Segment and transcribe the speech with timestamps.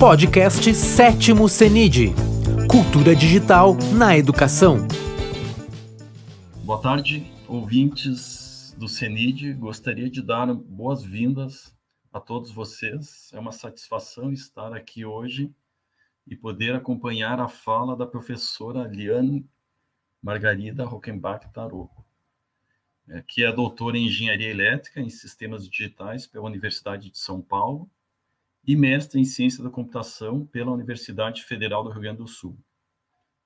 [0.00, 2.14] Podcast Sétimo CENID
[2.70, 4.78] Cultura Digital na Educação.
[6.64, 9.52] Boa tarde, ouvintes do CENID.
[9.52, 11.76] Gostaria de dar boas-vindas
[12.10, 13.30] a todos vocês.
[13.34, 15.52] É uma satisfação estar aqui hoje
[16.26, 19.46] e poder acompanhar a fala da professora Liane
[20.22, 22.02] Margarida Rockenbach Taroco,
[23.06, 27.86] é, que é doutora em Engenharia Elétrica em Sistemas Digitais pela Universidade de São Paulo
[28.70, 32.56] e mestre em Ciência da Computação pela Universidade Federal do Rio Grande do Sul.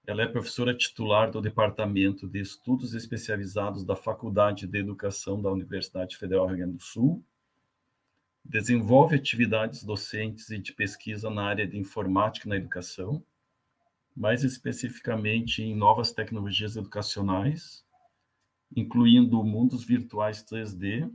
[0.06, 6.18] Ela é professora titular do Departamento de Estudos Especializados da Faculdade de Educação da Universidade
[6.18, 7.24] Federal do Rio Grande do Sul.
[8.44, 13.24] Desenvolve atividades docentes e de pesquisa na área de informática na educação,
[14.14, 17.82] mais especificamente em novas tecnologias educacionais,
[18.76, 21.10] incluindo mundos virtuais 3D,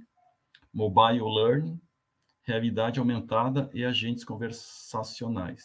[0.73, 1.79] mobile learning,
[2.49, 5.63] realidade aumentada e agentes conversacionais.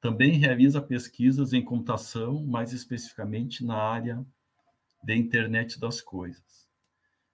[0.00, 4.24] Também realiza pesquisas em computação, mais especificamente na área
[5.02, 6.68] de internet das coisas.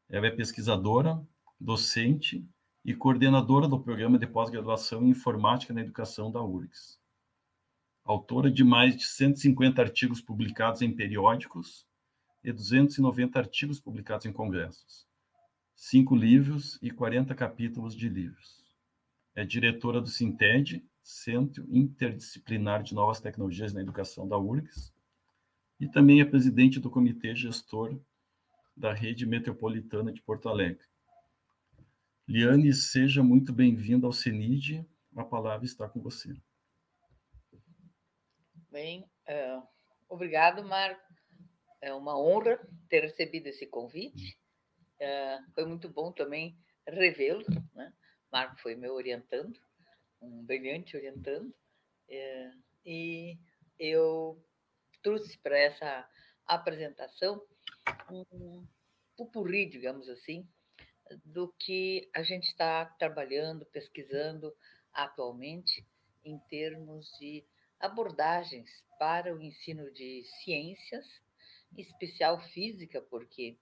[0.09, 1.23] Ela é pesquisadora,
[1.61, 2.45] docente
[2.85, 6.99] e coordenadora do programa de pós-graduação em informática na educação da URGS.
[8.03, 11.87] Autora de mais de 150 artigos publicados em periódicos
[12.43, 15.06] e 290 artigos publicados em congressos
[15.77, 18.65] cinco livros e 40 capítulos de livros.
[19.35, 24.93] É diretora do Sinted, Centro Interdisciplinar de Novas Tecnologias na Educação da URGS,
[25.79, 28.01] e também é presidente do Comitê Gestor
[28.75, 30.85] da Rede Metropolitana de Porto Alegre.
[32.27, 34.85] Liane, seja muito bem-vinda ao CENID.
[35.15, 36.35] A palavra está com você.
[38.71, 39.63] Bem, uh,
[40.09, 41.01] obrigado, Marco.
[41.81, 44.37] É uma honra ter recebido esse convite
[45.01, 47.45] Uh, foi muito bom também revê-lo,
[47.75, 47.93] né?
[48.33, 49.59] Marco foi meu orientando,
[50.21, 53.39] um brilhante orientando, uh, e
[53.79, 54.43] eu
[55.03, 56.09] trouxe para essa
[56.47, 57.43] apresentação
[58.11, 58.67] um
[59.17, 60.49] pupurri, digamos assim,
[61.25, 64.55] do que a gente está trabalhando, pesquisando
[64.93, 65.87] atualmente
[66.25, 67.45] em termos de
[67.79, 68.69] abordagens
[68.99, 71.07] para o ensino de ciências,
[71.77, 73.59] em especial física, porque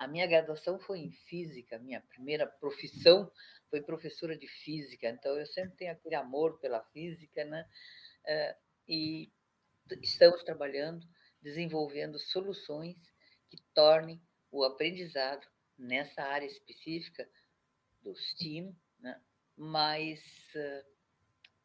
[0.00, 3.30] a minha graduação foi em física, minha primeira profissão
[3.68, 7.68] foi professora de física, então eu sempre tenho aquele amor pela física, né?
[8.26, 8.56] Eh,
[8.88, 9.30] e
[10.02, 11.06] estamos trabalhando,
[11.42, 12.96] desenvolvendo soluções
[13.50, 14.18] que tornem
[14.50, 15.46] o aprendizado
[15.76, 17.28] nessa área específica
[18.02, 19.20] do STEAM né?
[19.54, 20.22] mais
[20.54, 20.86] uh,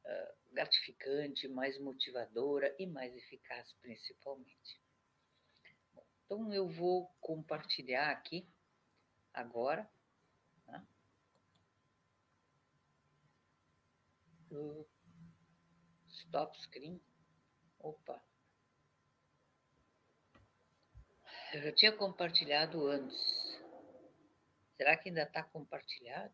[0.09, 4.84] uh, gratificante, mais motivadora e mais eficaz, principalmente.
[6.25, 8.47] Então, eu vou compartilhar aqui
[9.33, 9.87] agora.
[14.51, 14.85] O
[16.07, 17.01] stop screen.
[17.79, 18.21] Opa.
[21.53, 23.61] Eu já tinha compartilhado antes.
[24.77, 26.33] Será que ainda está compartilhado?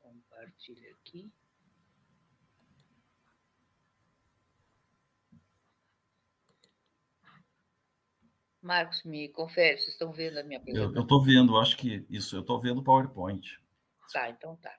[0.00, 1.32] Compartilha aqui.
[8.60, 10.98] Marcos, me confere, vocês estão vendo a minha pergunta?
[10.98, 13.58] Eu estou vendo, acho que isso, eu estou vendo o PowerPoint.
[14.12, 14.76] Tá, então tá.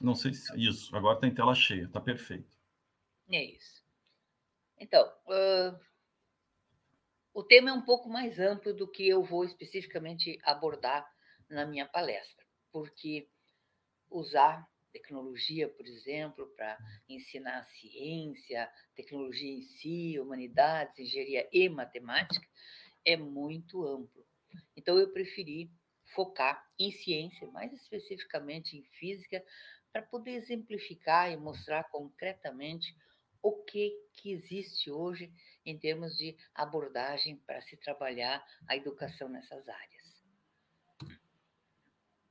[0.00, 2.56] Não sei se isso, agora está em tela cheia, está perfeito.
[3.30, 3.84] É isso.
[4.78, 5.78] Então, uh,
[7.34, 11.06] o tema é um pouco mais amplo do que eu vou especificamente abordar
[11.48, 13.28] na minha palestra, porque
[14.08, 16.78] usar tecnologia, por exemplo, para
[17.08, 22.46] ensinar ciência, tecnologia em si, humanidades, engenharia e matemática,
[23.04, 24.26] é muito amplo.
[24.76, 25.70] Então, eu preferi
[26.14, 29.44] focar em ciência, mais especificamente em física,
[29.92, 32.94] para poder exemplificar e mostrar concretamente
[33.42, 35.32] o que, que existe hoje
[35.64, 40.24] em termos de abordagem para se trabalhar a educação nessas áreas.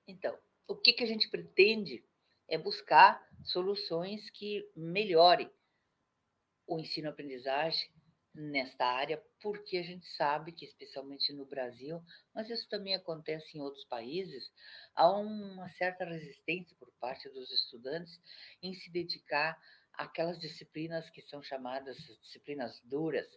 [0.07, 0.37] Então,
[0.67, 2.03] o que, que a gente pretende
[2.49, 5.49] é buscar soluções que melhorem
[6.67, 7.89] o ensino-aprendizagem
[8.33, 12.01] nesta área, porque a gente sabe que, especialmente no Brasil,
[12.33, 14.51] mas isso também acontece em outros países,
[14.95, 18.19] há uma certa resistência por parte dos estudantes
[18.61, 19.59] em se dedicar
[19.93, 23.27] àquelas disciplinas que são chamadas disciplinas duras,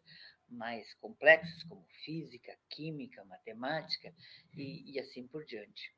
[0.48, 4.14] mais complexas, como física, química, matemática
[4.54, 5.94] e, e assim por diante.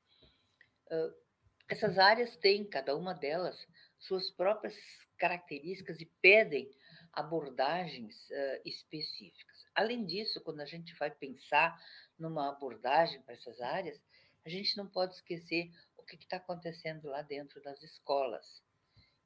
[0.86, 1.23] Uh,
[1.68, 3.66] essas áreas têm, cada uma delas,
[3.98, 4.76] suas próprias
[5.16, 6.70] características e pedem
[7.12, 9.64] abordagens uh, específicas.
[9.74, 11.80] Além disso, quando a gente vai pensar
[12.18, 14.00] numa abordagem para essas áreas,
[14.44, 18.62] a gente não pode esquecer o que está acontecendo lá dentro das escolas.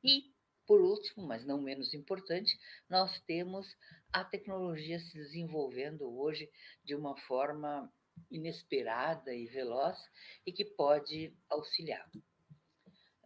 [0.03, 0.33] E,
[0.67, 2.59] por último, mas não menos importante,
[2.89, 3.67] nós temos
[4.13, 6.49] a tecnologia se desenvolvendo hoje
[6.85, 7.93] de uma forma
[8.31, 9.99] inesperada e veloz
[10.47, 12.09] e que pode auxiliar.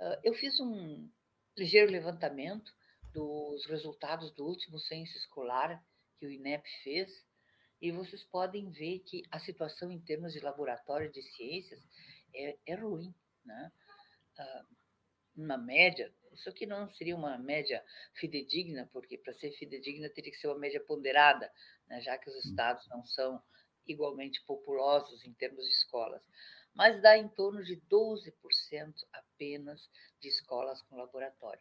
[0.03, 1.09] Ah, eu fiz um
[1.57, 2.75] ligeiro levantamento
[3.13, 5.81] dos resultados do último censo escolar
[6.19, 7.25] que o INEP fez
[7.81, 11.81] e vocês podem ver que a situação em termos de laboratório de ciências
[12.35, 13.15] é, é ruim.
[13.45, 13.73] Né?
[14.39, 14.67] Ah,
[15.37, 17.83] uma média, isso aqui não seria uma média
[18.15, 21.49] fidedigna, porque para ser fidedigna teria que ser uma média ponderada,
[21.87, 22.01] né?
[22.01, 23.41] já que os estados não são
[23.87, 26.23] igualmente populosos em termos de escolas,
[26.75, 28.33] mas dá em torno de 12%
[29.13, 29.91] apenas
[30.21, 31.61] de escolas com laboratório.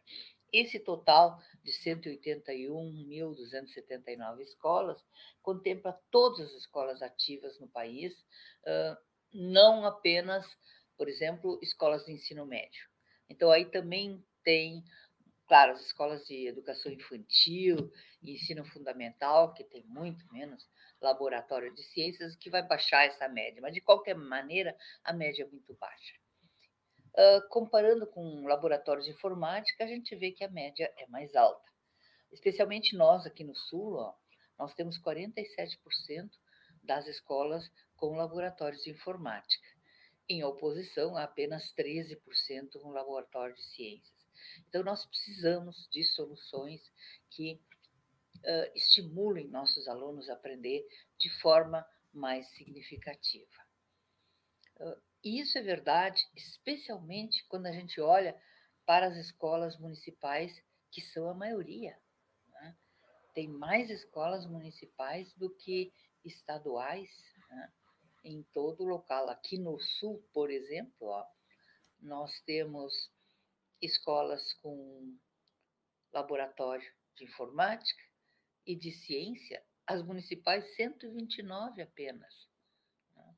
[0.52, 5.02] Esse total de 181.279 escolas
[5.40, 8.14] contempla todas as escolas ativas no país,
[9.32, 10.46] não apenas,
[10.96, 12.86] por exemplo, escolas de ensino médio.
[13.30, 14.84] Então, aí também tem,
[15.46, 17.90] claro, as escolas de educação infantil
[18.22, 20.68] e ensino fundamental, que tem muito menos
[21.00, 25.46] laboratório de ciências, que vai baixar essa média, mas de qualquer maneira, a média é
[25.46, 26.16] muito baixa.
[27.14, 31.70] Uh, comparando com laboratórios de informática, a gente vê que a média é mais alta.
[32.30, 34.14] Especialmente nós aqui no Sul, ó,
[34.58, 36.30] nós temos 47%
[36.82, 39.68] das escolas com laboratórios de informática,
[40.28, 44.21] em oposição a apenas 13% com laboratório de ciências.
[44.68, 46.80] Então, nós precisamos de soluções
[47.30, 47.60] que
[48.38, 50.86] uh, estimulem nossos alunos a aprender
[51.18, 53.66] de forma mais significativa.
[54.80, 58.36] Uh, e isso é verdade, especialmente quando a gente olha
[58.84, 60.52] para as escolas municipais,
[60.90, 61.96] que são a maioria.
[62.48, 62.76] Né?
[63.34, 65.92] Tem mais escolas municipais do que
[66.24, 67.08] estaduais
[67.48, 67.72] né?
[68.24, 69.28] em todo o local.
[69.28, 71.24] Aqui no Sul, por exemplo, ó,
[72.00, 73.10] nós temos
[73.82, 75.18] escolas com
[76.12, 78.02] laboratório de informática
[78.66, 82.48] e de ciência, as municipais 129 apenas.
[83.14, 83.36] Né?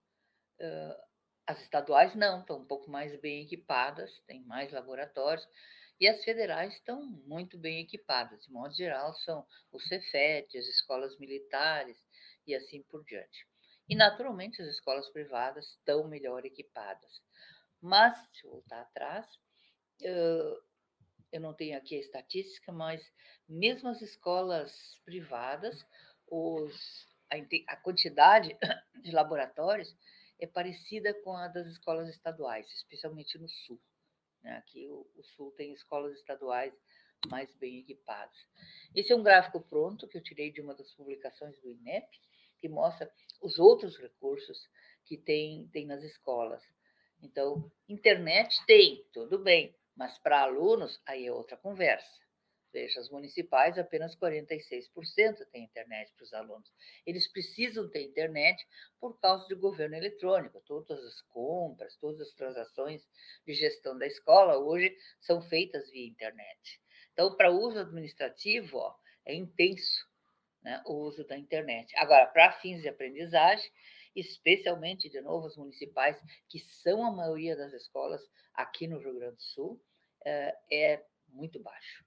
[0.61, 1.05] Uh,
[1.47, 5.47] as estaduais não, estão um pouco mais bem equipadas, têm mais laboratórios,
[6.01, 8.45] e as federais estão muito bem equipadas.
[8.45, 11.97] De modo geral, são o Cefet, as escolas militares
[12.47, 13.47] e assim por diante.
[13.89, 17.23] E, naturalmente, as escolas privadas estão melhor equipadas.
[17.81, 19.27] Mas, se voltar atrás,
[20.01, 23.03] eu não tenho aqui a estatística, mas
[23.49, 25.85] mesmo as escolas privadas,
[26.29, 27.37] os, a,
[27.73, 28.57] a quantidade
[29.03, 29.95] de laboratórios
[30.39, 33.81] é parecida com a das escolas estaduais, especialmente no Sul.
[34.43, 34.53] Né?
[34.57, 36.73] Aqui o, o Sul tem escolas estaduais
[37.29, 38.37] mais bem equipadas.
[38.95, 42.07] Esse é um gráfico pronto que eu tirei de uma das publicações do INEP,
[42.59, 43.11] que mostra
[43.43, 44.69] os outros recursos
[45.05, 46.63] que tem, tem nas escolas.
[47.23, 52.25] Então, internet tem, tudo bem, mas para alunos, aí é outra conversa.
[52.73, 56.73] Veja, as municipais, apenas 46% têm internet para os alunos.
[57.07, 58.67] Eles precisam ter internet
[58.99, 60.61] por causa do governo eletrônico.
[60.67, 63.07] Todas as compras, todas as transações
[63.47, 66.81] de gestão da escola hoje são feitas via internet.
[67.13, 70.05] Então, para uso administrativo, ó, é intenso
[70.61, 71.95] né, o uso da internet.
[71.97, 73.71] Agora, para fins de aprendizagem,
[74.15, 78.23] especialmente, de novo, as municipais, que são a maioria das escolas
[78.53, 79.83] aqui no Rio Grande do Sul,
[80.25, 82.05] eh, é muito baixo.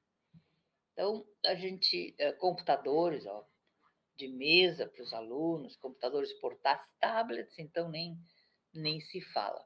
[0.94, 3.48] Então, a gente, eh, computadores, ó,
[4.16, 8.18] de mesa para os alunos, computadores portáteis, tablets, então nem,
[8.74, 9.64] nem se fala.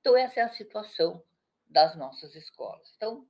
[0.00, 1.24] Então, essa é a situação
[1.68, 2.92] das nossas escolas.
[2.96, 3.26] Então,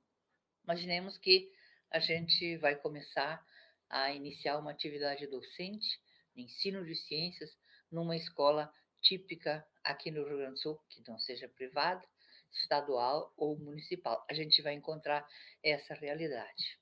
[0.63, 1.51] imaginemos que
[1.91, 3.45] a gente vai começar
[3.87, 6.01] a iniciar uma atividade docente,
[6.35, 7.55] ensino de ciências,
[7.93, 12.03] numa escola típica aqui no Rio Grande do Sul, que não seja privada,
[12.51, 14.25] estadual ou municipal.
[14.29, 15.27] A gente vai encontrar
[15.63, 16.79] essa realidade.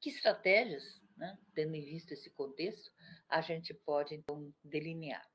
[0.00, 2.90] Que estratégias, né, tendo em vista esse contexto,
[3.28, 5.28] a gente pode então delinear?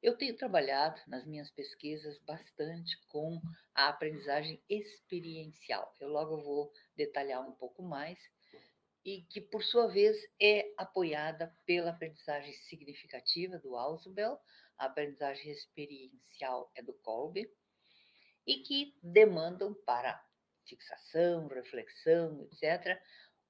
[0.00, 3.40] Eu tenho trabalhado nas minhas pesquisas bastante com
[3.74, 5.94] a aprendizagem experiencial.
[6.00, 8.18] Eu logo vou detalhar um pouco mais
[9.04, 14.38] e que, por sua vez, é apoiada pela aprendizagem significativa do Ausubel,
[14.76, 17.50] a aprendizagem experiencial é do Kolbe,
[18.46, 20.22] e que demandam para
[20.66, 23.00] fixação, reflexão, etc.,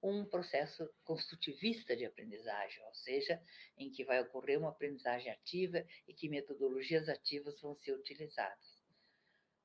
[0.03, 3.43] um processo construtivista de aprendizagem, ou seja,
[3.77, 8.79] em que vai ocorrer uma aprendizagem ativa e que metodologias ativas vão ser utilizadas.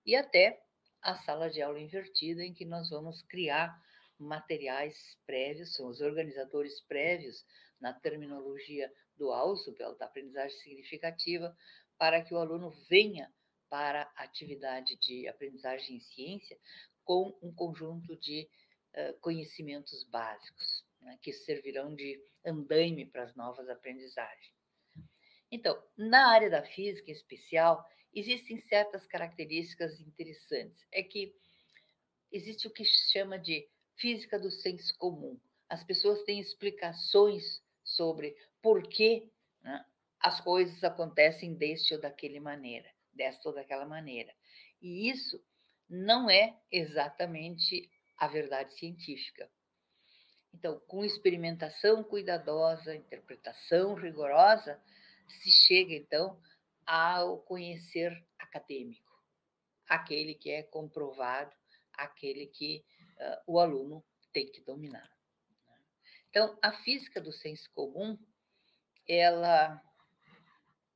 [0.06, 0.63] E até
[1.02, 3.80] a sala de aula invertida, em que nós vamos criar
[4.20, 7.46] materiais prévios, são os organizadores prévios
[7.79, 11.55] na terminologia do Ausubel, da aprendizagem significativa,
[11.98, 13.32] para que o aluno venha
[13.70, 16.58] para a atividade de aprendizagem em ciência
[17.03, 18.48] com um conjunto de
[18.96, 24.53] uh, conhecimentos básicos, né, que servirão de andaime para as novas aprendizagens.
[25.51, 30.86] Então, na área da física em especial, existem certas características interessantes.
[30.91, 31.36] É que
[32.32, 35.39] existe o que se chama de física do senso comum.
[35.69, 39.31] As pessoas têm explicações sobre por que
[39.62, 39.85] né,
[40.19, 44.33] as coisas acontecem deste ou daquele maneira, desta ou daquela maneira.
[44.81, 45.43] E isso
[45.89, 49.50] não é exatamente a verdade científica.
[50.53, 54.79] Então, com experimentação cuidadosa, interpretação rigorosa,
[55.27, 56.39] se chega então
[56.85, 59.12] ao conhecer acadêmico,
[59.88, 61.55] aquele que é comprovado,
[61.93, 62.85] aquele que
[63.20, 65.10] uh, o aluno tem que dominar.
[65.67, 65.79] Né?
[66.29, 68.17] Então, a física do senso comum,
[69.08, 69.82] ela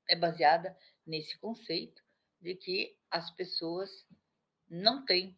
[0.09, 2.03] é baseada nesse conceito
[2.41, 4.05] de que as pessoas
[4.69, 5.37] não têm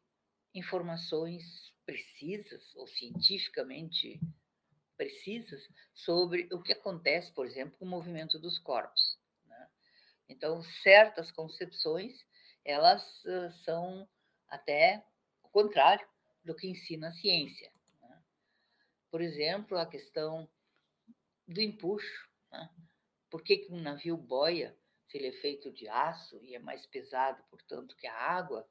[0.53, 4.19] informações precisas ou cientificamente
[4.97, 9.17] precisas sobre o que acontece, por exemplo, com o movimento dos corpos.
[9.45, 9.69] Né?
[10.27, 12.25] Então, certas concepções
[12.65, 13.23] elas
[13.63, 14.07] são
[14.47, 15.03] até
[15.41, 16.07] o contrário
[16.43, 17.71] do que ensina a ciência.
[18.01, 18.23] Né?
[19.11, 20.49] Por exemplo, a questão
[21.47, 22.29] do empuxo.
[22.51, 22.69] Né?
[23.29, 24.77] Por que, que um navio boia
[25.07, 28.67] se ele é feito de aço e é mais pesado, portanto, que a água?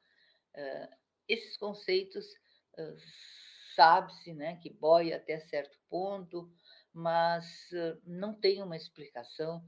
[0.55, 0.97] Uh,
[1.29, 2.27] esses conceitos
[2.79, 2.97] uh,
[3.75, 6.51] sabe-se né, que boia até certo ponto,
[6.93, 9.65] mas uh, não tem uma explicação,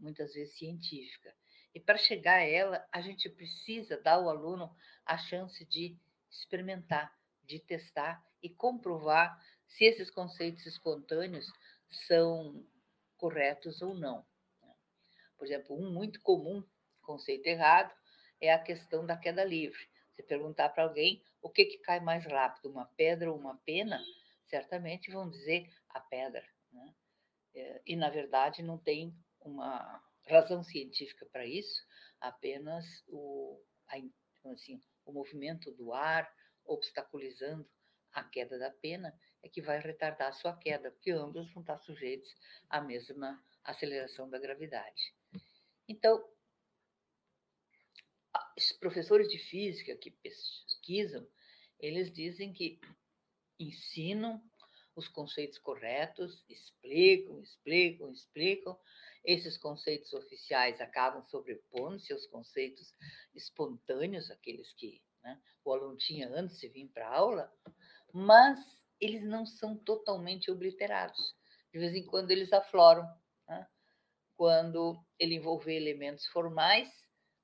[0.00, 1.34] muitas vezes, científica.
[1.74, 4.74] E para chegar a ela, a gente precisa dar ao aluno
[5.06, 5.96] a chance de
[6.30, 7.12] experimentar,
[7.52, 11.52] de testar e comprovar se esses conceitos espontâneos
[11.90, 12.66] são
[13.18, 14.24] corretos ou não.
[14.62, 14.74] Né.
[15.36, 16.64] Por exemplo, um muito comum
[17.02, 17.94] conceito errado
[18.40, 19.86] é a questão da queda livre.
[20.16, 24.02] Se perguntar para alguém o que, que cai mais rápido, uma pedra ou uma pena,
[24.46, 26.46] certamente vão dizer a pedra.
[26.72, 26.94] Né?
[27.54, 31.84] É, e, na verdade, não tem uma razão científica para isso,
[32.18, 33.96] apenas o, a,
[34.52, 36.32] assim, o movimento do ar
[36.64, 37.68] obstaculizando
[38.12, 41.78] a queda da pena é que vai retardar a sua queda, porque ambos vão estar
[41.78, 42.34] sujeitos
[42.68, 45.14] à mesma aceleração da gravidade.
[45.88, 46.24] Então,
[48.56, 51.26] os professores de física que pesquisam,
[51.78, 52.80] eles dizem que
[53.58, 54.42] ensinam
[54.94, 58.78] os conceitos corretos, explicam, explicam, explicam.
[59.24, 62.94] Esses conceitos oficiais acabam sobrepondo-se aos conceitos
[63.34, 67.52] espontâneos, aqueles que né, o aluno tinha antes de vir para aula,
[68.12, 68.58] mas
[69.00, 71.34] eles não são totalmente obliterados.
[71.72, 73.04] De vez em quando eles afloram.
[73.48, 73.66] Né?
[74.36, 76.88] Quando ele envolver elementos formais,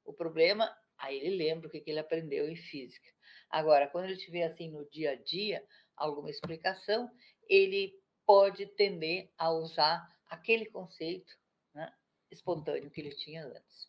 [0.04, 3.08] o problema Aí ele lembra o que ele aprendeu em física.
[3.49, 5.64] Agora, quando ele tiver assim no dia a dia
[5.97, 7.11] alguma explicação,
[7.49, 7.94] ele
[8.26, 11.32] pode tender a usar aquele conceito
[11.73, 11.90] né,
[12.30, 13.88] espontâneo que ele tinha antes.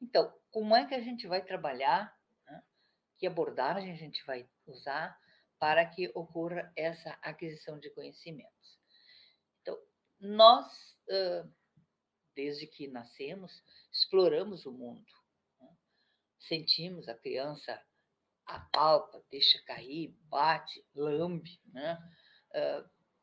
[0.00, 2.16] Então, como é que a gente vai trabalhar?
[3.22, 5.16] Né, que abordagem a gente vai usar
[5.58, 8.80] para que ocorra essa aquisição de conhecimentos?
[9.60, 9.78] Então,
[10.20, 10.96] nós,
[12.34, 13.62] desde que nascemos,
[13.92, 15.22] exploramos o mundo
[16.42, 17.80] sentimos a criança
[18.44, 21.98] apalpa, deixa cair, bate, lambe, né?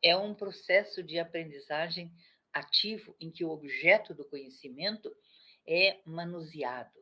[0.01, 2.11] É um processo de aprendizagem
[2.53, 5.13] ativo em que o objeto do conhecimento
[5.67, 6.98] é manuseado.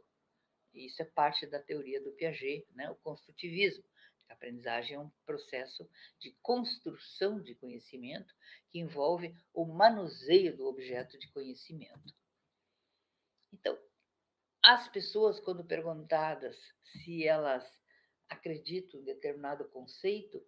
[0.86, 2.90] Isso é parte da teoria do Piaget, né?
[2.90, 3.84] o construtivismo.
[4.30, 8.34] A aprendizagem é um processo de construção de conhecimento
[8.70, 12.14] que envolve o manuseio do objeto de conhecimento.
[13.54, 13.78] Então,
[14.62, 17.66] as pessoas, quando perguntadas se elas
[18.28, 20.46] acreditam em determinado conceito,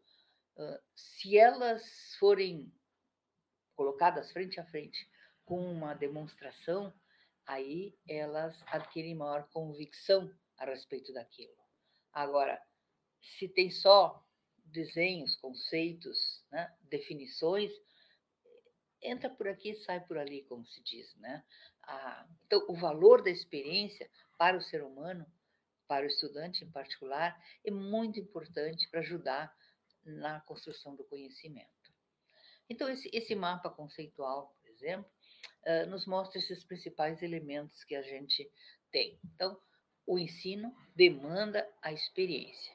[0.94, 2.74] se elas forem
[3.76, 5.10] colocadas frente a frente
[5.46, 6.94] com uma demonstração,
[7.50, 11.58] aí elas adquirem maior convicção a respeito daquilo.
[12.14, 12.62] Agora,
[13.22, 14.24] se tem só
[14.66, 17.72] desenhos, conceitos, né, definições,
[19.02, 21.44] entra por aqui sai por ali, como se diz, né?
[21.82, 25.26] a, então, o valor da experiência para o ser humano,
[25.88, 29.52] para o estudante em particular, é muito importante para ajudar
[30.06, 31.68] na construção do conhecimento.
[32.70, 35.12] Então, esse, esse mapa conceitual, por exemplo,
[35.66, 38.50] uh, nos mostra esses principais elementos que a gente
[38.92, 39.20] tem.
[39.34, 39.60] Então,
[40.06, 42.74] o ensino demanda a experiência.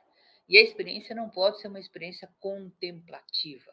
[0.48, 3.72] E a experiência não pode ser uma experiência contemplativa,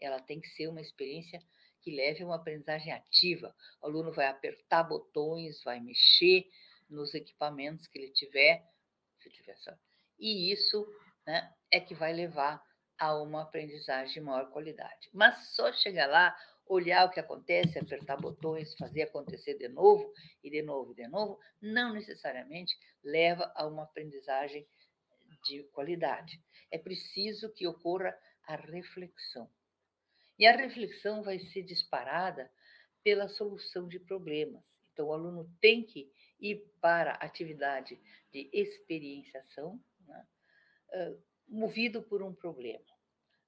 [0.00, 1.40] ela tem que ser uma experiência
[1.82, 3.54] que leve a uma aprendizagem ativa.
[3.80, 6.46] O aluno vai apertar botões, vai mexer,
[6.88, 8.66] nos equipamentos que ele tiver,
[9.20, 9.72] se tiver só.
[10.18, 10.86] E isso
[11.26, 12.62] né, é que vai levar
[12.98, 15.08] a uma aprendizagem de maior qualidade.
[15.12, 16.36] Mas só chegar lá,
[16.70, 20.12] olhar o que acontece, apertar botões, fazer acontecer de novo
[20.42, 24.66] e de novo e de novo, não necessariamente leva a uma aprendizagem
[25.44, 26.40] de qualidade.
[26.70, 29.50] É preciso que ocorra a reflexão.
[30.38, 32.50] E a reflexão vai ser disparada
[33.02, 34.62] pela solução de problemas.
[34.92, 38.00] Então, o aluno tem que ir para a atividade
[38.32, 40.26] de experienciação, né,
[41.48, 42.84] movido por um problema.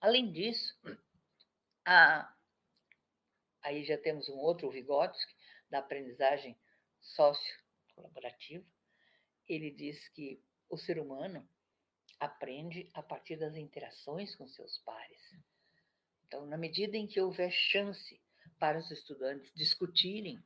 [0.00, 0.74] Além disso,
[1.84, 2.31] a,
[3.62, 5.34] aí já temos um outro, o Vygotsky,
[5.70, 6.56] da aprendizagem
[7.00, 8.64] sócio-colaborativa.
[9.48, 11.48] Ele diz que o ser humano
[12.18, 15.20] aprende a partir das interações com seus pares.
[16.26, 18.20] Então, na medida em que houver chance
[18.58, 20.42] para os estudantes discutirem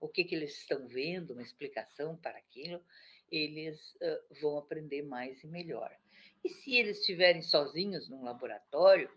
[0.00, 2.84] o que, que eles estão vendo, uma explicação para aquilo,
[3.30, 5.96] eles uh, vão aprender mais e melhor.
[6.44, 9.10] E se eles estiverem sozinhos num laboratório,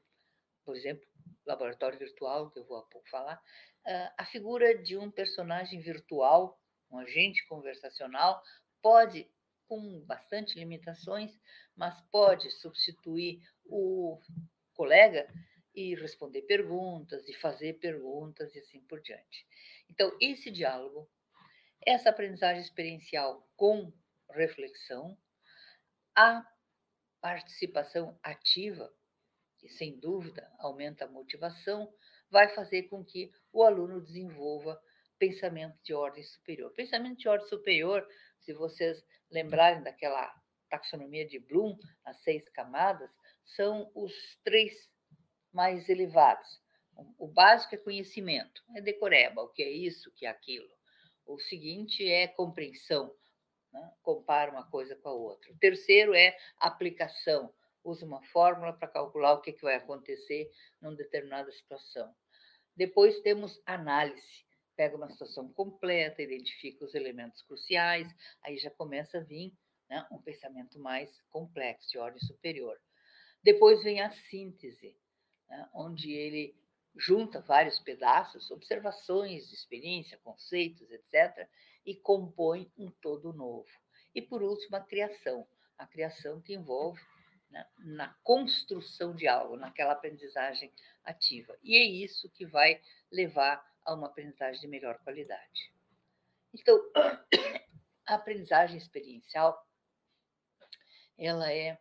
[0.63, 1.05] por exemplo,
[1.45, 6.59] laboratório virtual, que eu vou há pouco falar, uh, a figura de um personagem virtual,
[6.91, 8.41] um agente conversacional,
[8.81, 9.29] pode
[9.67, 11.31] com bastante limitações,
[11.75, 14.19] mas pode substituir o
[14.73, 15.27] colega
[15.75, 19.45] e responder perguntas, e fazer perguntas e assim por diante.
[19.89, 21.09] Então, esse diálogo,
[21.85, 23.93] essa aprendizagem experiencial com
[24.31, 25.17] reflexão,
[26.15, 26.43] a
[27.21, 28.91] participação ativa,
[29.67, 31.93] que sem dúvida aumenta a motivação,
[32.29, 34.81] vai fazer com que o aluno desenvolva
[35.19, 36.71] pensamento de ordem superior.
[36.71, 38.07] Pensamento de ordem superior,
[38.39, 40.33] se vocês lembrarem daquela
[40.69, 43.09] taxonomia de Bloom, as seis camadas,
[43.43, 44.89] são os três
[45.51, 46.61] mais elevados.
[47.17, 50.69] O básico é conhecimento, é decoreba, o que é isso, o que é aquilo.
[51.25, 53.13] O seguinte é compreensão,
[53.71, 53.91] né?
[54.01, 55.51] compara uma coisa com a outra.
[55.51, 57.53] O terceiro é aplicação,
[57.89, 62.13] usa uma fórmula para calcular o que, que vai acontecer numa determinada situação.
[62.75, 68.07] Depois temos análise, pega uma situação completa, identifica os elementos cruciais,
[68.43, 69.53] aí já começa a vir
[69.89, 72.77] né, um pensamento mais complexo, de ordem superior.
[73.41, 74.95] Depois vem a síntese,
[75.49, 76.55] né, onde ele
[76.95, 81.47] junta vários pedaços, observações, experiência, conceitos, etc.,
[81.85, 83.69] e compõe um todo novo.
[84.13, 85.47] E, por último, a criação.
[85.77, 86.99] A criação que envolve
[87.49, 90.71] né, na construção de algo, naquela aprendizagem
[91.03, 91.57] ativa.
[91.63, 92.81] E é isso que vai
[93.11, 95.73] levar a uma aprendizagem de melhor qualidade.
[96.53, 96.79] Então,
[98.05, 99.65] a aprendizagem experiencial
[101.17, 101.79] ela é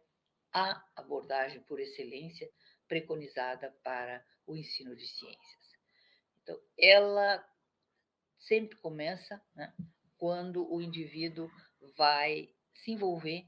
[0.52, 2.50] a abordagem por excelência
[2.88, 5.76] preconizada para o ensino de ciências.
[6.42, 7.46] Então, ela
[8.38, 9.74] sempre começa né,
[10.16, 11.50] quando o indivíduo
[11.96, 13.46] vai se envolver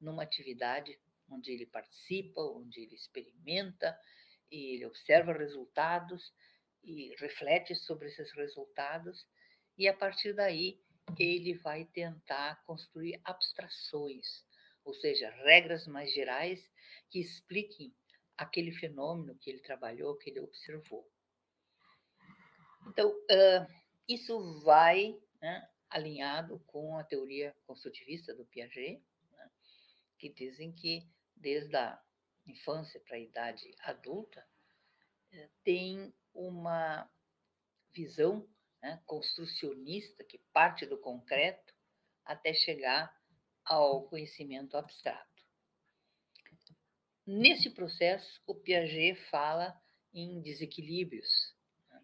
[0.00, 0.98] numa atividade
[1.30, 3.98] onde ele participa, onde ele experimenta,
[4.50, 6.32] e ele observa resultados
[6.82, 9.26] e reflete sobre esses resultados,
[9.78, 10.80] e a partir daí
[11.18, 14.44] ele vai tentar construir abstrações,
[14.84, 16.60] ou seja, regras mais gerais
[17.10, 17.94] que expliquem
[18.36, 21.06] aquele fenômeno que ele trabalhou, que ele observou.
[22.88, 23.14] Então,
[24.08, 29.50] isso vai né, alinhado com a teoria construtivista do Piaget, né,
[30.18, 31.06] que dizem que
[31.40, 32.00] desde a
[32.46, 34.46] infância para a idade adulta
[35.32, 37.10] eh, tem uma
[37.92, 38.48] visão
[38.82, 41.74] né, construcionista que parte do concreto
[42.24, 43.14] até chegar
[43.64, 45.28] ao conhecimento abstrato.
[47.26, 49.80] Nesse processo, o Piaget fala
[50.12, 51.54] em desequilíbrios.
[51.88, 52.02] Né.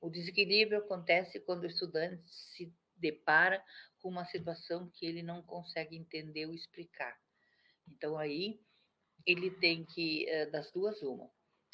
[0.00, 3.64] O desequilíbrio acontece quando o estudante se depara
[4.00, 7.18] com uma situação que ele não consegue entender ou explicar.
[7.88, 8.60] Então, aí,
[9.28, 11.30] ele tem que, eh, das duas, uma,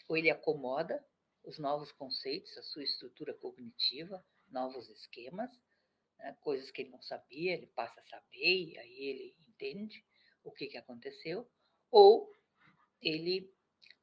[0.08, 1.04] ou ele acomoda
[1.44, 5.50] os novos conceitos, a sua estrutura cognitiva, novos esquemas,
[6.18, 10.04] né, coisas que ele não sabia, ele passa a saber e aí ele entende
[10.42, 11.48] o que, que aconteceu,
[11.92, 12.28] ou
[13.00, 13.54] ele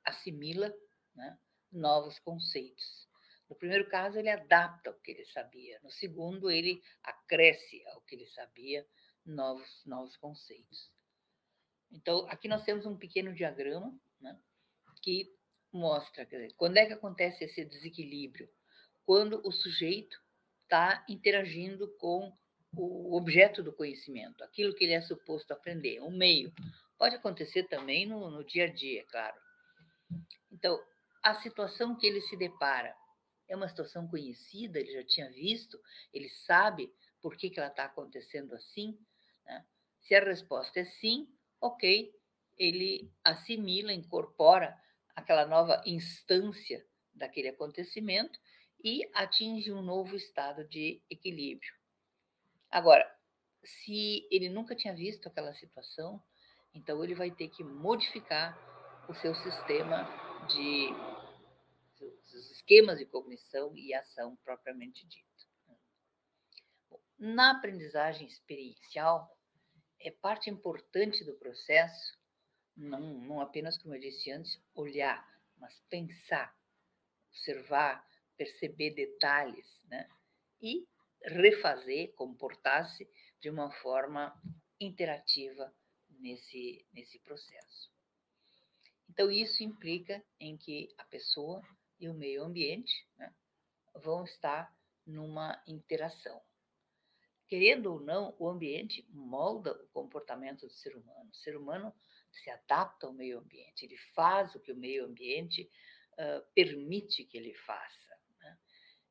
[0.06, 0.74] assimila
[1.14, 1.38] né,
[1.72, 3.10] novos conceitos.
[3.50, 5.78] No primeiro caso, ele adapta o que ele sabia.
[5.84, 8.88] No segundo, ele acresce ao que ele sabia
[9.26, 10.90] novos, novos conceitos.
[11.91, 14.39] Então, aqui nós temos um pequeno diagrama né,
[15.01, 15.34] que
[15.71, 18.49] mostra dizer, quando é que acontece esse desequilíbrio.
[19.06, 20.17] Quando o sujeito
[20.63, 22.32] está interagindo com
[22.73, 26.54] o objeto do conhecimento, aquilo que ele é suposto aprender, o meio.
[26.97, 29.36] Pode acontecer também no, no dia a dia, claro.
[30.51, 30.82] Então,
[31.23, 32.95] a situação que ele se depara
[33.47, 35.77] é uma situação conhecida, ele já tinha visto,
[36.13, 36.89] ele sabe
[37.21, 38.97] por que, que ela está acontecendo assim.
[39.45, 39.65] Né?
[39.99, 41.27] Se a resposta é sim,
[41.62, 42.12] ok,
[42.58, 44.76] ele assimila, incorpora
[45.15, 48.39] aquela nova instância daquele acontecimento
[48.84, 51.74] e atinge um novo estado de equilíbrio.
[52.69, 53.06] Agora,
[53.63, 56.21] se ele nunca tinha visto aquela situação,
[56.74, 58.58] então ele vai ter que modificar
[59.08, 60.08] o seu sistema
[60.47, 60.89] de
[62.34, 65.28] os esquemas de cognição e ação propriamente dito.
[67.19, 69.30] Na aprendizagem experiencial,
[70.04, 72.20] é parte importante do processo
[72.76, 75.26] não, não apenas, como eu disse antes, olhar,
[75.58, 76.56] mas pensar,
[77.30, 78.06] observar,
[78.38, 80.10] perceber detalhes, né?
[80.62, 80.88] E
[81.24, 83.08] refazer, comportar-se
[83.40, 84.34] de uma forma
[84.80, 85.74] interativa
[86.10, 87.92] nesse, nesse processo.
[89.10, 91.62] Então, isso implica em que a pessoa
[92.00, 93.34] e o meio ambiente né,
[93.96, 94.74] vão estar
[95.06, 96.42] numa interação.
[97.52, 101.30] Querendo ou não, o ambiente molda o comportamento do ser humano.
[101.30, 101.94] O ser humano
[102.32, 105.70] se adapta ao meio ambiente, ele faz o que o meio ambiente
[106.14, 108.18] uh, permite que ele faça.
[108.40, 108.58] Né?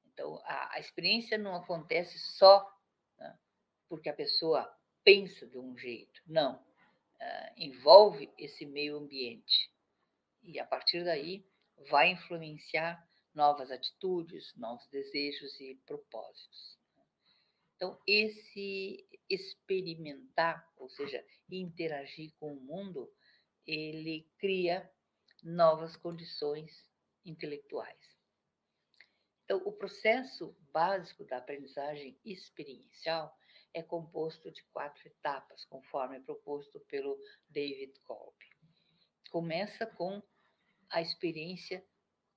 [0.07, 2.67] Então, a, a, experiência não acontece só
[3.19, 3.39] né,
[3.87, 4.75] porque a pessoa
[5.05, 6.55] pensa de um jeito, não.
[6.57, 9.71] Uh, envolve esse meio ambiente.
[10.43, 11.47] E a partir daí
[11.91, 16.80] vai influenciar novas atitudes, novos desejos e propósitos.
[17.81, 23.11] Então, esse experimentar, ou seja, interagir com o mundo,
[23.67, 24.93] ele cria
[25.43, 26.87] novas condições
[27.25, 28.19] intelectuais.
[29.45, 33.35] Então, o processo básico da aprendizagem experiencial
[33.73, 38.37] é composto de quatro etapas, conforme proposto pelo David Kolb.
[39.31, 40.23] Começa com
[40.91, 41.83] a experiência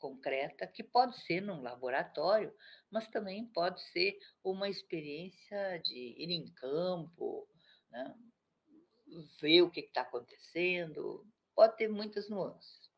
[0.04, 2.54] concreta, que pode ser num laboratório,
[2.92, 7.48] mas também pode ser uma experiência de ir em campo,
[7.90, 8.14] né?
[9.40, 12.92] ver o que está acontecendo, pode ter muitas nuances.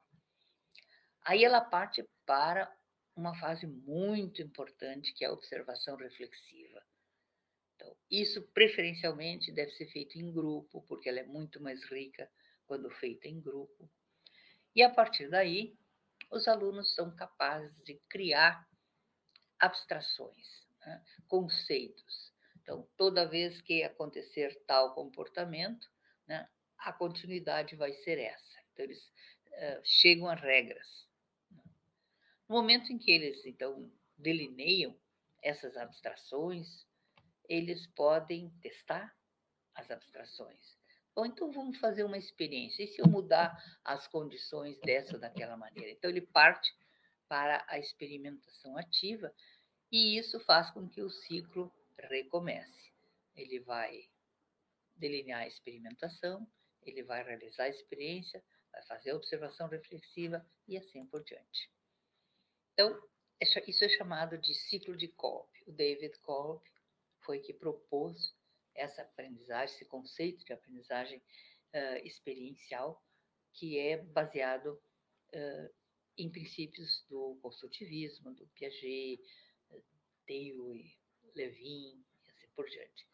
[1.24, 2.76] Aí ela parte para
[3.15, 6.82] uma fase muito importante, que é a observação reflexiva.
[7.76, 12.28] Então, isso preferencialmente deve ser feito em grupo, porque ela é muito mais rica
[12.65, 13.88] quando feita em grupo.
[14.76, 15.78] E a partir daí,
[16.36, 18.67] os alunos são capazes de criar
[19.60, 21.04] abstrações, né?
[21.28, 22.34] conceitos.
[22.62, 25.88] Então, toda vez que acontecer tal comportamento,
[26.28, 28.60] né, a continuidade vai ser essa.
[28.74, 29.00] Então, eles
[29.48, 31.08] uh, chegam a regras.
[32.50, 35.00] No momento em que eles, então, delineiam
[35.41, 36.86] essas abstrações,
[37.48, 39.15] eles podem testar
[39.76, 40.78] as abstrações.
[41.15, 42.84] Ou então vamos fazer uma experiência.
[42.84, 45.91] E se eu mudar as condições dessa daquela maneira?
[45.91, 46.75] Então ele parte
[47.28, 49.34] para a experimentação ativa
[49.91, 52.91] e isso faz com que o ciclo recomece.
[53.36, 54.10] Ele vai
[54.95, 56.47] delinear a experimentação,
[56.82, 61.71] ele vai realizar a experiência, vai fazer a observação reflexiva e assim por diante.
[62.73, 63.01] Então,
[63.39, 65.47] é isso é chamado de ciclo de Kolb.
[65.65, 66.62] O David Kolb
[67.21, 68.36] foi que propôs
[68.75, 73.03] essa aprendizagem, esse conceito de aprendizagem uh, experiencial,
[73.53, 74.81] que é baseado
[75.33, 75.73] uh,
[76.17, 79.21] em princípios do construtivismo, do Piaget,
[80.27, 80.97] Dewey,
[81.35, 83.07] Levin e assim por diante.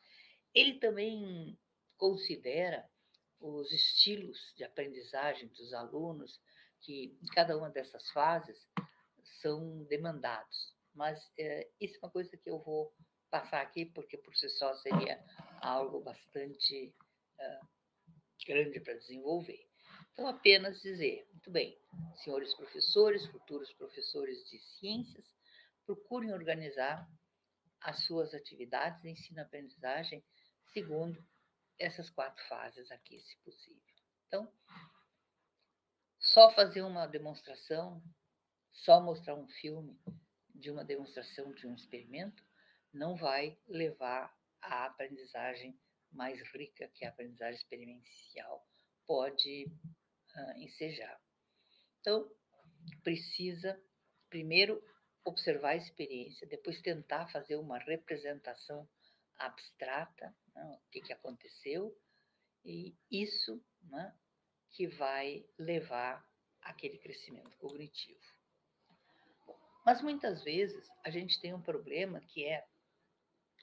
[0.54, 1.58] Ele também
[1.98, 2.90] considera
[3.40, 6.40] os estilos de aprendizagem dos alunos,
[6.80, 8.68] que em cada uma dessas fases
[9.42, 10.76] são demandados.
[10.94, 12.94] Mas é, isso é uma coisa que eu vou
[13.32, 15.24] passar aqui, porque por si só seria
[15.62, 16.94] algo bastante
[17.40, 17.68] uh,
[18.46, 19.66] grande para desenvolver.
[20.12, 21.80] Então, apenas dizer, muito bem,
[22.24, 25.26] senhores professores, futuros professores de ciências,
[25.86, 27.10] procurem organizar
[27.80, 30.24] as suas atividades de ensino-aprendizagem
[30.74, 31.26] segundo
[31.80, 33.82] essas quatro fases aqui, se possível.
[34.28, 34.52] Então,
[36.20, 38.02] só fazer uma demonstração,
[38.72, 40.00] só mostrar um filme
[40.54, 42.44] de uma demonstração de um experimento,
[42.94, 45.80] não vai levar à aprendizagem
[46.12, 48.66] mais rica que a aprendizagem experiencial
[49.08, 51.20] pode uh, ensejar.
[52.00, 52.30] Então,
[53.04, 53.82] precisa
[54.30, 54.82] primeiro
[55.24, 58.88] observar a experiência, depois tentar fazer uma representação
[59.38, 61.96] abstrata, né, o que, que aconteceu,
[62.66, 64.16] e isso né,
[64.72, 66.26] que vai levar
[66.62, 68.20] aquele crescimento cognitivo.
[69.86, 72.66] Mas muitas vezes a gente tem um problema que é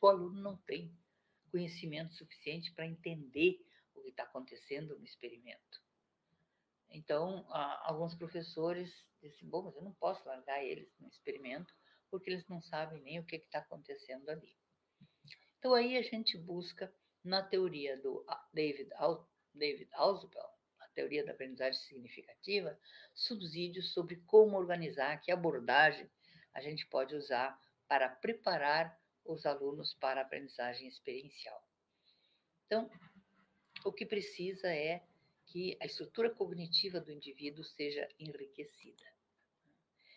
[0.07, 0.97] o aluno não tem
[1.51, 5.83] conhecimento suficiente para entender o que está acontecendo no experimento.
[6.91, 7.47] Então,
[7.83, 11.75] alguns professores dizem, bom, mas eu não posso largar eles no experimento,
[12.11, 14.57] porque eles não sabem nem o que está acontecendo ali.
[15.59, 18.89] Então aí a gente busca na teoria do David,
[19.53, 20.49] David Ausubel,
[20.81, 22.79] a teoria da aprendizagem significativa,
[23.15, 26.09] subsídios sobre como organizar, que abordagem
[26.55, 28.99] a gente pode usar para preparar
[29.33, 31.63] os alunos para a aprendizagem experiencial.
[32.67, 32.91] Então,
[33.85, 35.05] o que precisa é
[35.47, 39.05] que a estrutura cognitiva do indivíduo seja enriquecida.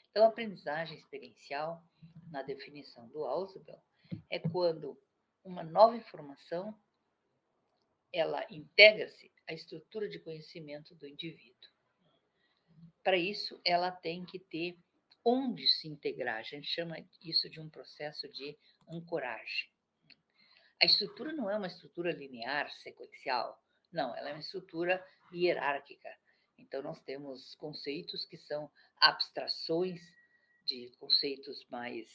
[0.09, 1.83] Então, a aprendizagem experiencial,
[2.29, 3.81] na definição do Ausubel,
[4.29, 4.97] é quando
[5.43, 6.77] uma nova informação
[8.11, 11.71] ela integra-se à estrutura de conhecimento do indivíduo.
[13.03, 14.77] Para isso, ela tem que ter
[15.23, 16.37] onde se integrar.
[16.37, 18.57] A gente chama isso de um processo de
[18.91, 19.69] ancoragem.
[20.81, 23.61] A estrutura não é uma estrutura linear, sequencial.
[23.91, 26.09] Não, ela é uma estrutura hierárquica.
[26.57, 30.01] Então, nós temos conceitos que são abstrações
[30.65, 32.07] de conceitos mais,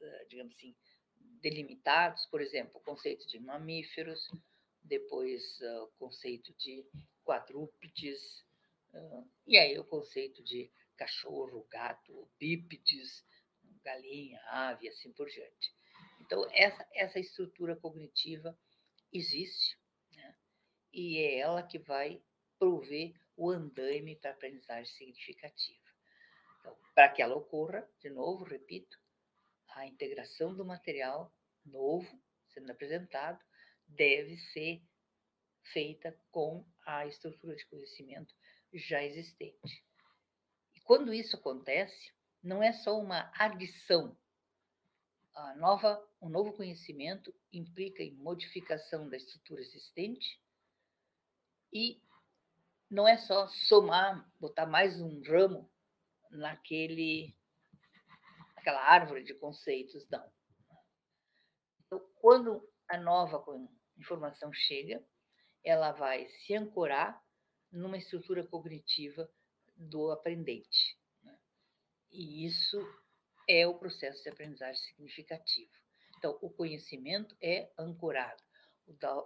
[0.00, 0.74] eh, digamos assim,
[1.40, 4.30] delimitados, por exemplo, o conceito de mamíferos,
[4.82, 6.84] depois uh, o conceito de
[7.24, 8.44] quadrúpedes,
[8.94, 13.24] uh, e aí o conceito de cachorro, gato, bípedes,
[13.84, 15.74] galinha, ave, assim por diante.
[16.32, 18.58] Então, essa, essa estrutura cognitiva
[19.12, 19.78] existe,
[20.16, 20.34] né?
[20.90, 22.22] e é ela que vai
[22.58, 25.84] prover o andaime para a aprendizagem significativa.
[26.58, 28.98] Então, para que ela ocorra, de novo, repito,
[29.74, 31.30] a integração do material
[31.66, 32.18] novo
[32.48, 33.38] sendo apresentado
[33.86, 34.82] deve ser
[35.64, 38.34] feita com a estrutura de conhecimento
[38.72, 39.84] já existente.
[40.74, 42.10] E quando isso acontece,
[42.42, 44.16] não é só uma adição.
[45.34, 50.40] A nova, o novo conhecimento implica em modificação da estrutura existente
[51.72, 52.02] e
[52.90, 55.70] não é só somar, botar mais um ramo
[56.30, 57.34] naquele
[58.56, 60.30] aquela árvore de conceitos, não.
[61.86, 63.42] Então, quando a nova
[63.96, 65.04] informação chega,
[65.64, 67.20] ela vai se ancorar
[67.70, 69.28] numa estrutura cognitiva
[69.74, 70.98] do aprendente.
[71.22, 71.38] Né?
[72.10, 72.78] E isso
[73.48, 75.72] é o processo de aprendizagem significativo.
[76.18, 78.42] Então, o conhecimento é ancorado.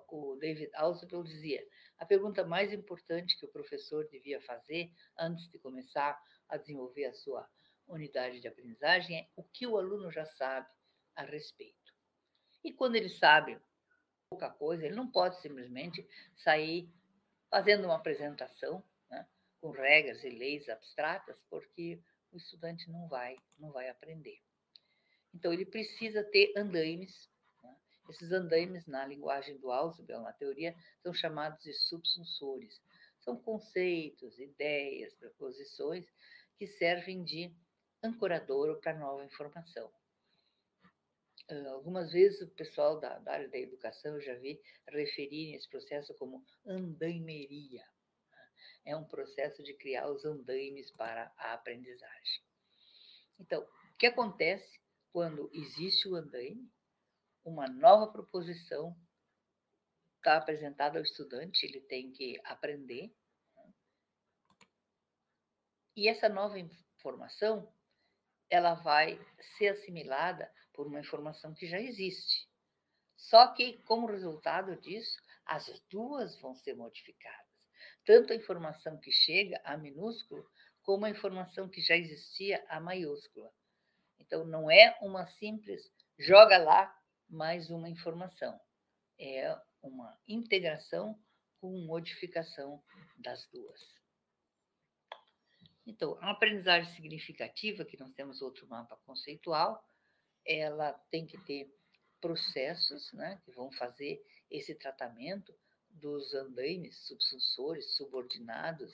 [0.08, 1.66] O David Ausubel dizia:
[1.98, 7.14] a pergunta mais importante que o professor devia fazer antes de começar a desenvolver a
[7.14, 7.48] sua
[7.88, 10.68] unidade de aprendizagem é o que o aluno já sabe
[11.14, 11.94] a respeito.
[12.62, 13.58] E quando ele sabe
[14.28, 16.92] pouca coisa, ele não pode simplesmente sair
[17.48, 19.26] fazendo uma apresentação né,
[19.60, 22.02] com regras e leis abstratas, porque
[22.36, 24.38] o estudante não vai, não vai aprender.
[25.34, 27.28] Então, ele precisa ter andaimes.
[27.62, 27.76] Né?
[28.10, 32.80] Esses andaimes, na linguagem do Ausubel, na teoria, são chamados de subsunsores.
[33.20, 36.06] São conceitos, ideias, proposições
[36.58, 37.54] que servem de
[38.02, 39.90] ancoradouro para nova informação.
[41.70, 46.12] Algumas vezes o pessoal da, da, área da educação, eu já vi, referirem esse processo
[46.14, 47.84] como andaimeria.
[48.86, 52.42] É um processo de criar os andaimes para a aprendizagem.
[53.38, 54.80] Então, o que acontece
[55.12, 56.70] quando existe o andaime?
[57.44, 58.96] Uma nova proposição
[60.16, 63.14] está apresentada ao estudante, ele tem que aprender.
[63.56, 63.72] Né?
[65.96, 67.72] E essa nova informação,
[68.48, 69.20] ela vai
[69.56, 72.48] ser assimilada por uma informação que já existe.
[73.16, 77.45] Só que, como resultado disso, as duas vão ser modificadas.
[78.06, 80.48] Tanto a informação que chega, a minúsculo,
[80.82, 83.52] como a informação que já existia, a maiúscula.
[84.18, 85.82] Então, não é uma simples
[86.18, 86.96] joga lá
[87.28, 88.58] mais uma informação.
[89.18, 91.18] É uma integração
[91.60, 92.82] com modificação
[93.16, 93.80] das duas.
[95.86, 99.84] Então, a aprendizagem significativa, que nós temos outro mapa conceitual,
[100.44, 101.72] ela tem que ter
[102.20, 105.54] processos né, que vão fazer esse tratamento
[106.00, 108.92] dos andaimes subsunsores, subordinados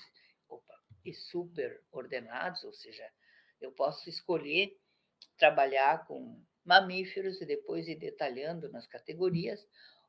[0.48, 3.08] opa, e superordenados, ou seja,
[3.60, 4.76] eu posso escolher
[5.36, 9.60] trabalhar com mamíferos e depois ir detalhando nas categorias,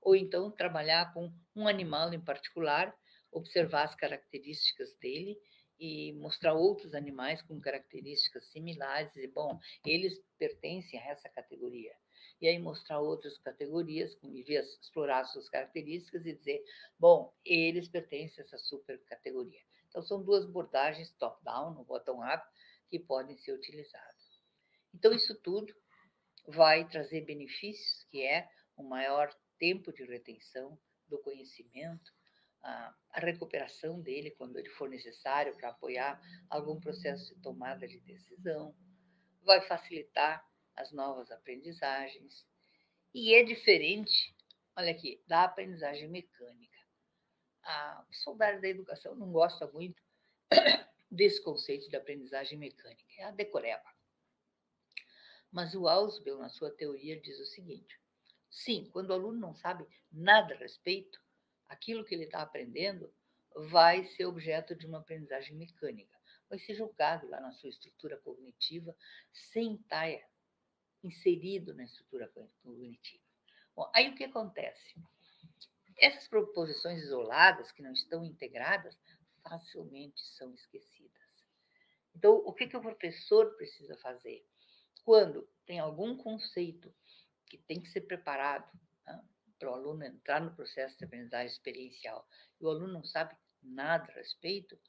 [0.02, 2.96] ou então trabalhar com um animal em particular,
[3.32, 5.38] observar as características dele
[5.80, 11.94] e mostrar outros animais com características similares e bom, eles pertencem a essa categoria.
[12.44, 14.18] E aí mostrar outras categorias,
[14.82, 16.62] explorar suas características e dizer,
[17.00, 19.62] bom, eles pertencem a essa super categoria.
[19.88, 22.46] Então são duas abordagens top-down, no bottom-up,
[22.90, 24.42] que podem ser utilizadas.
[24.94, 25.74] Então isso tudo
[26.46, 30.78] vai trazer benefícios, que é um maior tempo de retenção
[31.08, 32.12] do conhecimento,
[32.62, 38.76] a recuperação dele quando ele for necessário para apoiar algum processo de tomada de decisão,
[39.46, 40.46] vai facilitar
[40.76, 42.46] as novas aprendizagens.
[43.14, 44.34] E é diferente
[44.76, 46.78] olha aqui, da aprendizagem mecânica.
[47.64, 50.02] A saudade da educação não gosta muito
[51.10, 53.90] desse conceito de aprendizagem mecânica, é a decoreba.
[55.52, 58.00] Mas o Ausubel, na sua teoria, diz o seguinte:
[58.50, 61.22] sim, quando o aluno não sabe nada a respeito,
[61.68, 63.14] aquilo que ele está aprendendo
[63.70, 66.18] vai ser objeto de uma aprendizagem mecânica,
[66.50, 68.96] vai ser julgado lá na sua estrutura cognitiva,
[69.32, 70.10] sem estar
[71.04, 72.32] inserido na estrutura
[72.64, 73.24] cognitiva.
[73.76, 74.96] Bom, aí o que acontece?
[75.98, 78.98] Essas proposições isoladas, que não estão integradas,
[79.42, 81.24] facilmente são esquecidas.
[82.16, 84.46] Então, o que, que o professor precisa fazer?
[85.04, 86.94] Quando tem algum conceito
[87.48, 88.70] que tem que ser preparado
[89.06, 89.22] né,
[89.60, 92.28] para o aluno entrar no processo de aprendizagem experiencial
[92.60, 94.80] e o aluno não sabe nada a respeito,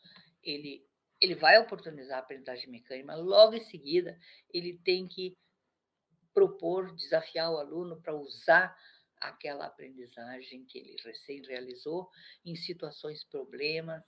[0.42, 0.86] ele,
[1.20, 4.18] ele vai oportunizar a aprendizagem mecânica, mas logo em seguida
[4.52, 5.36] ele tem que
[6.34, 8.76] propor, desafiar o aluno para usar
[9.16, 12.10] aquela aprendizagem que ele recém realizou
[12.44, 14.02] em situações problemas,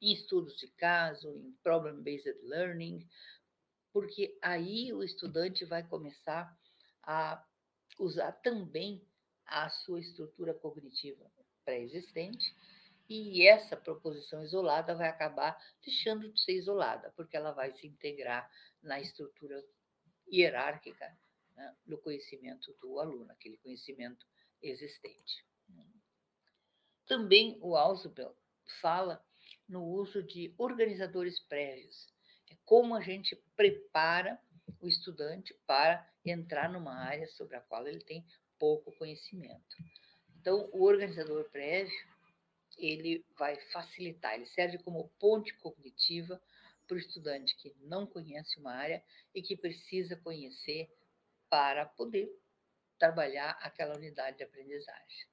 [0.00, 3.08] em estudos de caso, em problem-based learning,
[3.92, 6.54] porque aí o estudante vai começar
[7.02, 7.44] a
[7.98, 9.04] usar também
[9.46, 11.30] a sua estrutura cognitiva
[11.64, 12.54] pré-existente
[13.08, 18.48] e essa proposição isolada vai acabar deixando de ser isolada, porque ela vai se integrar
[18.82, 19.64] na estrutura
[20.30, 21.18] hierárquica
[21.58, 24.24] né, do conhecimento do aluno, aquele conhecimento
[24.62, 25.44] existente.
[27.04, 28.36] Também o Ausubel
[28.80, 29.24] fala
[29.68, 32.06] no uso de organizadores prévios.
[32.50, 34.40] É como a gente prepara
[34.80, 38.24] o estudante para entrar numa área sobre a qual ele tem
[38.58, 39.76] pouco conhecimento.
[40.36, 41.92] Então, o organizador prévio,
[42.76, 46.40] ele vai facilitar, ele serve como ponte cognitiva
[46.86, 49.02] para o estudante que não conhece uma área
[49.34, 50.88] e que precisa conhecer
[51.48, 52.30] para poder
[52.98, 55.28] trabalhar aquela unidade de aprendizagem.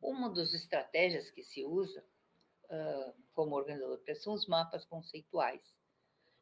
[0.00, 2.04] Uma das estratégias que se usa
[2.64, 5.62] uh, como organizador são os mapas conceituais.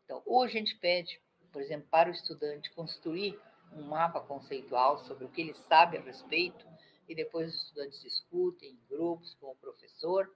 [0.05, 1.21] Então, ou a gente pede,
[1.53, 3.39] por exemplo, para o estudante construir
[3.73, 6.67] um mapa conceitual sobre o que ele sabe a respeito,
[7.09, 10.33] e depois os estudantes discutem em grupos com o professor,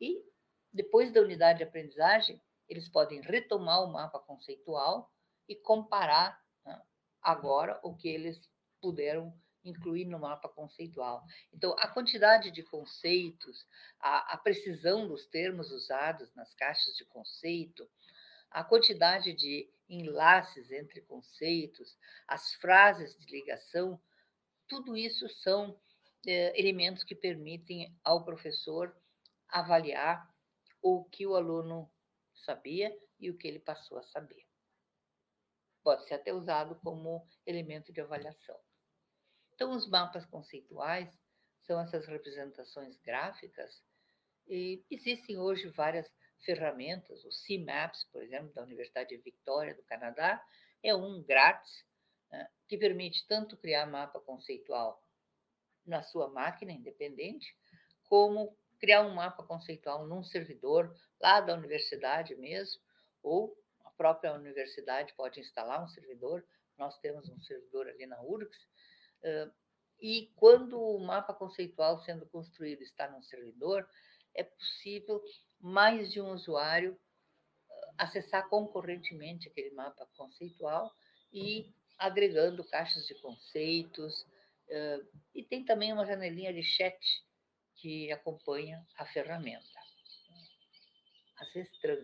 [0.00, 0.22] e
[0.72, 5.10] depois da unidade de aprendizagem, eles podem retomar o mapa conceitual
[5.48, 6.42] e comparar
[7.26, 8.40] agora o que eles
[8.80, 11.24] puderam incluir no mapa conceitual.
[11.52, 13.66] Então, a quantidade de conceitos,
[13.98, 17.90] a, a, precisão dos termos usados nas caixas de conceito,
[18.48, 24.00] a quantidade de enlaces entre conceitos, as frases de ligação,
[24.68, 25.76] tudo isso são
[26.24, 28.96] é, elementos que permitem ao professor
[29.48, 30.32] avaliar
[30.80, 31.90] o que o aluno
[32.34, 34.45] sabia e o que ele passou a saber.
[35.86, 38.58] Pode ser até usado como elemento de avaliação.
[39.54, 41.08] Então, os mapas conceituais
[41.60, 43.70] são essas representações gráficas
[44.48, 46.12] e existem hoje várias
[46.44, 47.24] ferramentas.
[47.24, 50.44] O CMAPS, por exemplo, da Universidade de Victoria, do Canadá,
[50.82, 51.86] é um grátis
[52.32, 55.00] né, que permite tanto criar mapa conceitual
[55.86, 57.56] na sua máquina independente,
[58.08, 62.82] como criar um mapa conceitual num servidor lá da universidade mesmo,
[63.22, 63.56] ou
[63.96, 66.46] própria universidade pode instalar um servidor.
[66.78, 68.58] Nós temos um servidor ali na URGS,
[70.00, 73.88] e quando o mapa conceitual sendo construído está num servidor,
[74.34, 75.22] é possível
[75.58, 77.00] mais de um usuário
[77.96, 80.94] acessar concorrentemente aquele mapa conceitual
[81.32, 84.26] e agregando caixas de conceitos.
[85.34, 87.24] E tem também uma janelinha de chat
[87.76, 89.80] que acompanha a ferramenta.
[91.38, 92.02] Às vezes tranca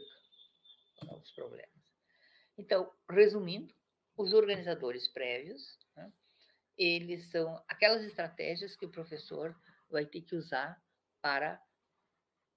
[1.14, 1.81] os problemas.
[2.56, 3.74] Então, resumindo,
[4.16, 5.78] os organizadores prévios
[6.76, 9.54] eles são aquelas estratégias que o professor
[9.90, 10.80] vai ter que usar
[11.20, 11.62] para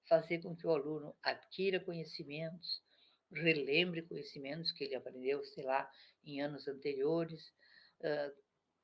[0.08, 2.82] fazer com que o aluno adquira conhecimentos,
[3.30, 5.90] relembre conhecimentos que ele aprendeu, sei lá,
[6.24, 7.52] em anos anteriores,
[8.00, 8.32] uh,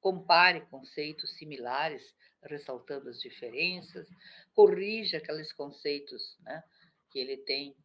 [0.00, 4.08] compare conceitos similares, ressaltando as diferenças,
[4.52, 6.62] corrija aqueles conceitos né,
[7.10, 7.76] que ele tem,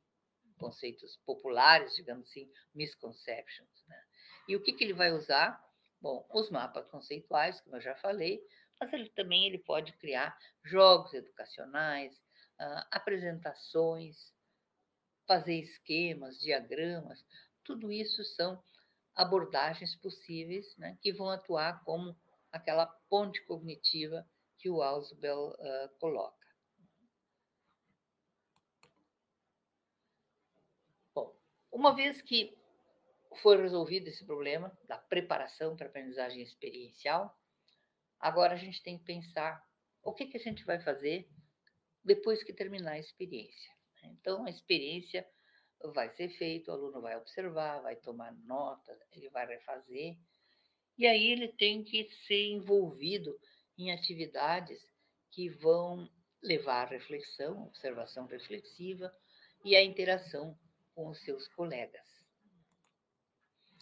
[0.58, 3.86] conceitos populares, digamos assim, misconceptions.
[3.88, 4.04] Né?
[4.48, 5.64] E o que, que ele vai usar?
[6.02, 8.42] Bom, os mapas conceituais, como eu já falei,
[8.80, 12.14] mas ele também ele pode criar jogos educacionais,
[12.60, 14.32] uh, apresentações,
[15.26, 17.24] fazer esquemas, diagramas,
[17.64, 18.64] tudo isso são
[19.14, 22.16] abordagens possíveis né, que vão atuar como
[22.52, 24.26] aquela ponte cognitiva
[24.58, 26.48] que o Ausubel uh, coloca.
[31.14, 31.36] Bom,
[31.78, 32.58] uma vez que
[33.44, 37.32] foi resolvido esse problema da preparação para a aprendizagem experiencial.
[38.20, 39.64] Agora a gente tem que pensar
[40.02, 41.30] o que, que a gente vai fazer
[42.04, 43.72] depois que terminar a experiência.
[44.06, 45.24] Então, a experiência
[45.94, 50.18] vai ser feita, o aluno vai observar, vai tomar nota, ele vai refazer,
[50.98, 53.40] e aí ele tem que ser envolvido
[53.78, 54.80] em atividades
[55.30, 56.10] que vão
[56.42, 59.14] levar à reflexão, observação reflexiva
[59.64, 60.58] e à interação
[60.98, 62.08] com os seus colegas.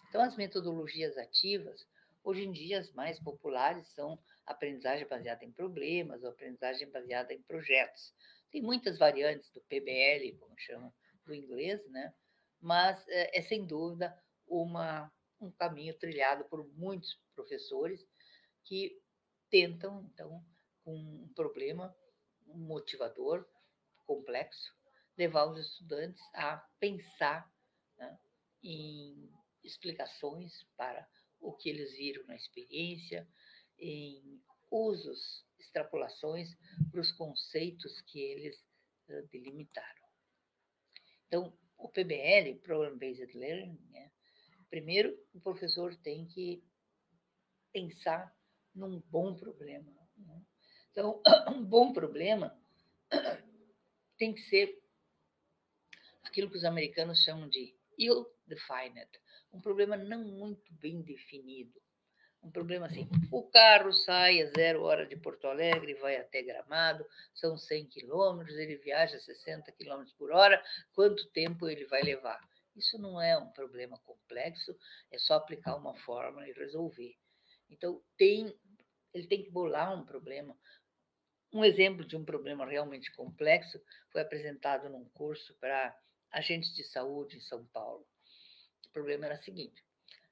[0.09, 1.88] Então, as metodologias ativas,
[2.22, 7.41] hoje em dia, as mais populares são aprendizagem baseada em problemas ou aprendizagem baseada em
[7.43, 8.13] projetos.
[8.51, 10.93] Tem muitas variantes do PBL, como chamam
[11.26, 12.13] do inglês, né?
[12.59, 14.13] mas é, é sem dúvida
[14.45, 15.09] uma,
[15.39, 18.05] um caminho trilhado por muitos professores
[18.66, 19.01] que
[19.49, 20.43] tentam, então,
[20.84, 21.95] com um problema,
[22.45, 23.47] motivador
[24.05, 24.76] complexo,
[25.18, 27.49] levar os estudantes a pensar
[27.97, 28.20] né,
[28.63, 29.32] em
[29.63, 31.07] explicações para
[31.39, 33.28] o que eles viram na experiência,
[33.78, 36.55] em usos, extrapolações
[36.91, 38.57] para os conceitos que eles
[39.09, 40.05] uh, delimitaram.
[41.28, 44.11] Então, o PBL, Problem Based Learning, né,
[44.70, 46.63] primeiro o professor tem que
[47.72, 48.36] pensar
[48.74, 49.91] num bom problema.
[50.18, 50.41] Né?
[50.91, 52.57] Então, um bom problema
[54.18, 54.82] tem que ser
[56.36, 59.09] aquilo que os americanos chamam de ill-defined,
[59.53, 61.81] um problema não muito bem definido.
[62.43, 67.05] Um problema assim, o carro sai a zero hora de Porto Alegre, vai até Gramado,
[67.33, 70.61] são 100 quilômetros, ele viaja 60 quilômetros por hora,
[70.93, 72.39] quanto tempo ele vai levar?
[72.75, 74.77] Isso não é um problema complexo,
[75.09, 77.15] é só aplicar uma fórmula e resolver.
[77.69, 78.53] Então, tem,
[79.13, 80.55] ele tem que bolar um problema.
[81.53, 83.81] Um exemplo de um problema realmente complexo
[84.11, 85.97] foi apresentado num curso para
[86.36, 88.05] agentes de saúde em São Paulo.
[88.88, 89.83] O problema era o seguinte: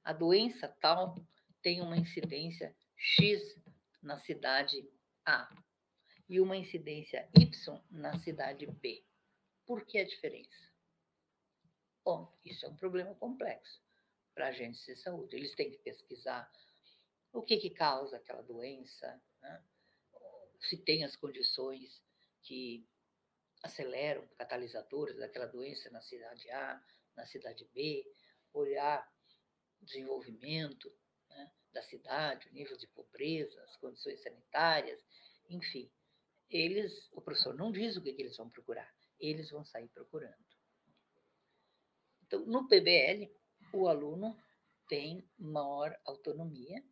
[0.04, 1.16] a doença tal
[1.62, 3.58] tem uma incidência X
[4.02, 4.86] na cidade
[5.24, 5.48] A
[6.28, 9.02] e uma incidência Y na cidade B.
[9.66, 10.72] Por que a diferença?
[12.04, 13.82] Bom, isso é um problema complexo
[14.34, 15.36] para agentes de saúde.
[15.36, 16.50] Eles têm que pesquisar
[17.32, 19.64] o que, que causa aquela doença, né?
[20.60, 22.02] se tem as condições
[22.42, 22.86] que
[23.64, 26.82] aceleram, catalisadores daquela doença na cidade A,
[27.16, 28.04] na cidade B,
[28.52, 29.06] olhar
[29.80, 30.92] o desenvolvimento
[31.28, 35.00] né, da cidade, o nível de pobreza, as condições sanitárias,
[35.48, 35.90] enfim.
[36.48, 40.44] Eles, o professor não diz o que, que eles vão procurar, eles vão sair procurando.
[42.26, 43.30] Então, no PBL,
[43.72, 44.36] o aluno
[44.88, 46.82] tem maior autonomia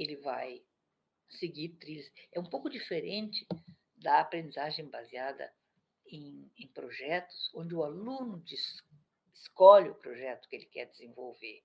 [0.00, 0.62] ele vai
[1.28, 2.10] seguir trilhas.
[2.32, 3.46] É um pouco diferente
[3.98, 5.52] da aprendizagem baseada
[6.06, 8.82] em, em projetos, onde o aluno diz,
[9.32, 11.62] escolhe o projeto que ele quer desenvolver.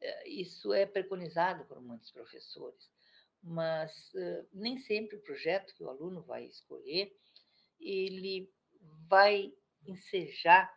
[0.00, 2.90] É, isso é preconizado por muitos professores,
[3.42, 4.12] mas
[4.52, 7.14] nem sempre o projeto que o aluno vai escolher
[7.80, 8.50] ele
[9.08, 9.52] vai
[9.86, 10.72] ensejar,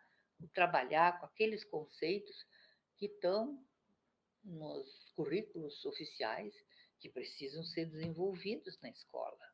[0.54, 2.46] trabalhar com aqueles conceitos
[2.96, 3.62] que estão
[4.44, 6.54] nos currículos oficiais
[6.98, 9.49] que precisam ser desenvolvidos na escola.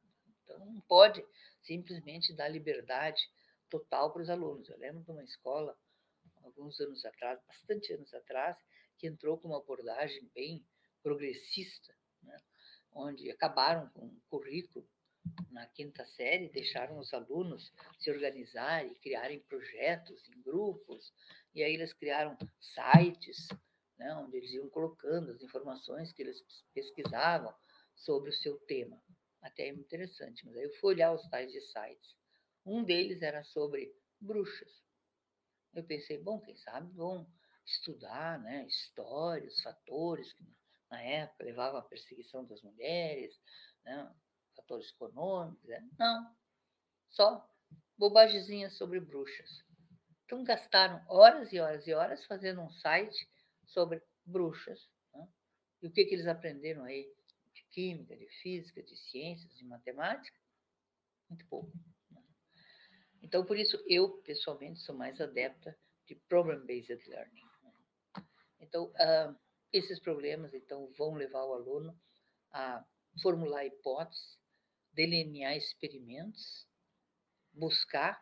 [0.46, 1.24] Então, não pode
[1.62, 3.20] simplesmente dar liberdade
[3.68, 4.68] total para os alunos.
[4.68, 5.76] Eu lembro de uma escola,
[6.42, 8.56] alguns anos atrás, bastante anos atrás,
[8.96, 10.64] que entrou com uma abordagem bem
[11.02, 11.92] progressista,
[12.22, 12.40] né?
[12.92, 14.88] onde acabaram com o currículo
[15.50, 21.12] na quinta série, deixaram os alunos se organizarem, criarem projetos em grupos,
[21.52, 23.48] e aí eles criaram sites
[23.98, 26.40] né, onde eles iam colocando as informações que eles
[26.72, 27.52] pesquisavam
[27.94, 29.00] sobre o seu tema.
[29.46, 32.16] Até é interessante, mas aí eu fui olhar os tais de sites.
[32.64, 34.82] Um deles era sobre bruxas.
[35.72, 37.30] Eu pensei, bom, quem sabe vão
[37.64, 40.44] estudar né, histórias, fatores que
[40.90, 43.38] na época levavam à perseguição das mulheres,
[43.84, 44.12] né,
[44.56, 45.68] fatores econômicos.
[45.68, 45.88] Né?
[45.98, 46.36] Não,
[47.10, 47.48] só
[47.96, 49.64] bobagemzinhas sobre bruxas.
[50.24, 53.28] Então gastaram horas e horas e horas fazendo um site
[53.64, 54.88] sobre bruxas.
[55.14, 55.28] Né?
[55.82, 57.08] E o que, que eles aprenderam aí
[57.76, 60.40] química, de física, de ciências, de matemática?
[61.28, 61.70] Muito pouco.
[62.10, 62.22] Né?
[63.20, 67.44] Então, por isso, eu, pessoalmente, sou mais adepta de Problem-Based Learning.
[67.62, 67.72] Né?
[68.60, 69.38] Então, uh,
[69.70, 71.94] esses problemas, então, vão levar o aluno
[72.50, 72.82] a
[73.20, 74.38] formular hipóteses,
[74.94, 76.66] delinear experimentos,
[77.52, 78.18] buscar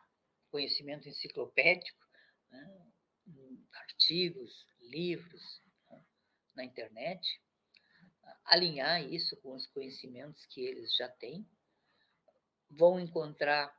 [0.51, 2.05] conhecimento enciclopédico,
[2.51, 2.91] né?
[3.73, 6.05] artigos, livros, né,
[6.57, 7.41] na internet,
[8.45, 11.47] alinhar isso com os conhecimentos que eles já têm,
[12.71, 13.75] vão encontrar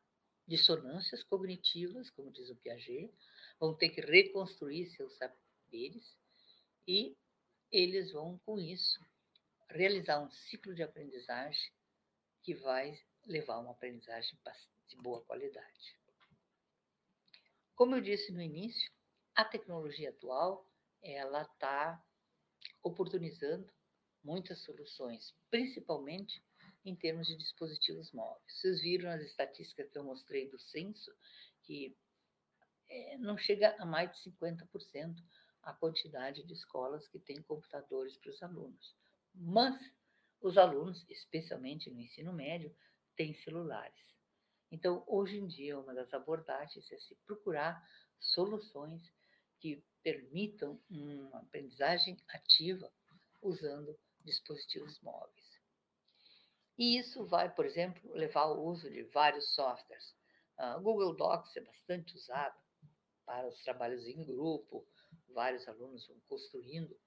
[0.48, 3.14] dissonâncias cognitivas, como diz o Piaget,
[3.60, 6.18] vão ter que reconstruir seus saberes
[6.88, 7.16] e
[7.72, 9.00] eles vão, com isso,
[9.70, 11.72] realizar um ciclo de aprendizagem
[12.44, 14.38] que vai levar a uma aprendizagem
[14.88, 16.00] de boa qualidade.
[17.76, 18.92] Como eu disse no início,
[19.34, 20.70] a tecnologia atual
[21.02, 22.02] ela está
[22.82, 23.70] oportunizando
[24.26, 26.44] muitas soluções, principalmente
[26.84, 28.60] em termos de dispositivos móveis.
[28.60, 31.12] Vocês viram as estatísticas que eu mostrei do censo,
[31.64, 31.96] que
[32.90, 35.16] é, não chega a mais de 50%
[35.64, 38.96] a quantidade de escolas que têm computadores para os alunos.
[39.34, 39.76] Mas
[40.42, 42.76] os alunos, especialmente no ensino médio,
[43.16, 44.00] têm celulares.
[44.72, 47.84] Então, hoje em dia, uma das abordagens é se procurar
[48.20, 49.02] soluções
[49.60, 52.92] que permitam uma aprendizagem ativa
[53.42, 55.46] usando dispositivos móveis.
[56.78, 60.14] E isso vai, por exemplo, levar ao uso de vários softwares.
[60.60, 62.58] Uh, Google Docs é bastante usado
[63.26, 64.86] para os trabalhos em grupo,
[65.30, 66.98] vários alunos vão construindo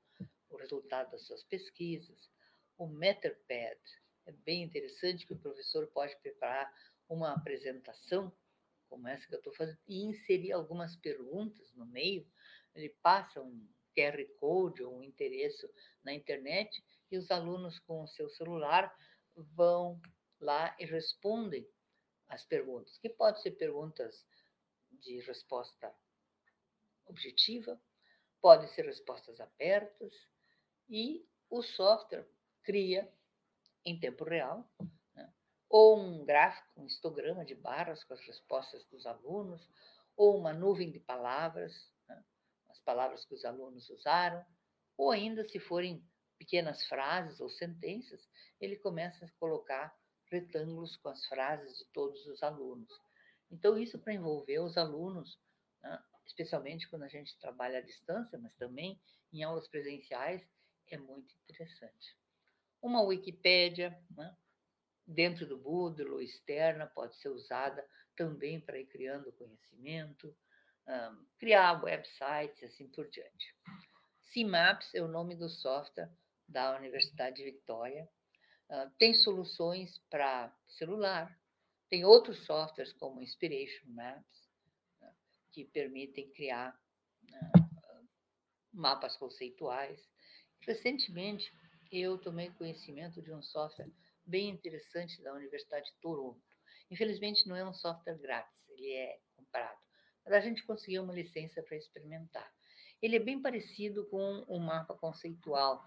[0.51, 2.31] o resultado das suas pesquisas.
[2.77, 3.79] O Matterpad
[4.27, 6.73] é bem interessante que o professor pode preparar
[7.09, 8.33] uma apresentação
[8.89, 12.27] como essa que eu estou fazendo e inserir algumas perguntas no meio.
[12.75, 15.69] Ele passa um QR Code ou um endereço
[16.03, 18.95] na internet e os alunos com o seu celular
[19.35, 20.01] vão
[20.41, 21.69] lá e respondem
[22.29, 24.27] as perguntas, que podem ser perguntas
[24.91, 25.95] de resposta
[27.07, 27.81] objetiva,
[28.41, 30.15] podem ser respostas abertas,
[30.89, 32.29] e o software
[32.63, 33.11] cria
[33.85, 34.71] em tempo real,
[35.15, 35.33] né,
[35.69, 39.67] ou um gráfico, um histograma de barras com as respostas dos alunos,
[40.17, 42.23] ou uma nuvem de palavras, né,
[42.69, 44.45] as palavras que os alunos usaram,
[44.97, 46.05] ou ainda, se forem
[46.39, 48.29] pequenas frases ou sentenças,
[48.61, 49.95] ele começa a colocar
[50.31, 52.89] retângulos com as frases de todos os alunos.
[53.51, 55.39] Então, isso para envolver os alunos,
[55.83, 59.01] né, especialmente quando a gente trabalha à distância, mas também
[59.33, 60.43] em aulas presenciais,
[60.91, 62.17] é muito interessante.
[62.81, 64.37] Uma Wikipédia, né,
[65.07, 67.87] dentro do Moodle ou externa, pode ser usada
[68.17, 70.35] também para ir criando conhecimento,
[70.87, 73.55] um, criar websites, assim por diante.
[74.33, 76.11] CMAPS é o nome do software
[76.49, 78.09] da Universidade de Vitória.
[78.71, 81.39] Uh, tem soluções para celular,
[81.89, 84.49] tem outros softwares como Inspiration Maps,
[85.01, 85.15] né,
[85.53, 86.79] que permitem criar
[87.25, 88.09] uh,
[88.73, 90.01] mapas conceituais.
[90.61, 91.51] Recentemente,
[91.91, 93.91] eu tomei conhecimento de um software
[94.27, 96.43] bem interessante da Universidade de Toronto.
[96.91, 99.79] Infelizmente, não é um software grátis, ele é comprado.
[100.25, 102.53] Mas a gente conseguiu uma licença para experimentar.
[103.01, 105.85] Ele é bem parecido com o um mapa conceitual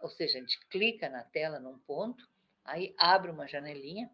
[0.00, 2.28] ou seja, a gente clica na tela num ponto,
[2.64, 4.10] aí abre uma janelinha,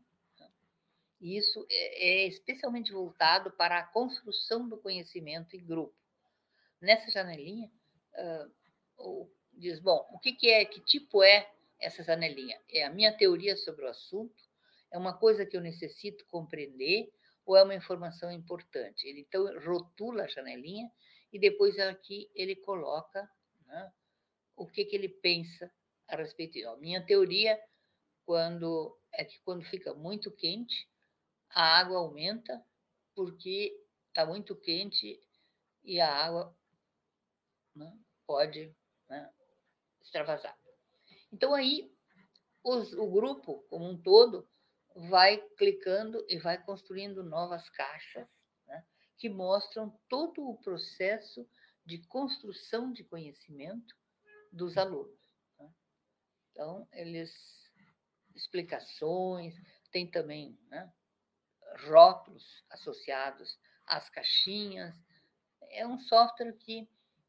[1.20, 5.94] e isso é, é especialmente voltado para a construção do conhecimento em grupo.
[6.80, 7.70] Nessa janelinha,
[9.52, 11.50] diz, bom, o que, que é, que tipo é
[11.80, 12.60] essa janelinha?
[12.70, 14.44] É a minha teoria sobre o assunto?
[14.90, 17.10] É uma coisa que eu necessito compreender
[17.44, 19.06] ou é uma informação importante?
[19.06, 20.90] Ele então rotula a janelinha
[21.32, 23.28] e depois aqui ele coloca
[23.66, 23.92] né,
[24.56, 25.70] o que, que ele pensa
[26.08, 26.68] a respeito disso.
[26.68, 27.60] A minha teoria
[28.24, 30.88] quando é que quando fica muito quente,
[31.50, 32.64] a água aumenta
[33.14, 33.78] porque
[34.08, 35.20] está muito quente
[35.84, 36.56] e a água
[37.74, 37.96] né,
[38.26, 38.74] pode
[39.08, 39.32] né,
[40.00, 40.58] extravasar.
[41.32, 41.94] Então aí
[42.64, 44.48] os, o grupo como um todo
[45.08, 48.26] vai clicando e vai construindo novas caixas
[48.66, 48.84] né,
[49.18, 51.48] que mostram todo o processo
[51.84, 53.94] de construção de conhecimento
[54.56, 55.18] dos alunos.
[55.58, 55.70] Né?
[56.50, 57.30] Então, eles
[58.34, 59.54] explicações,
[59.90, 60.92] tem também né,
[61.86, 64.94] rótulos associados às caixinhas.
[65.70, 66.88] É um software que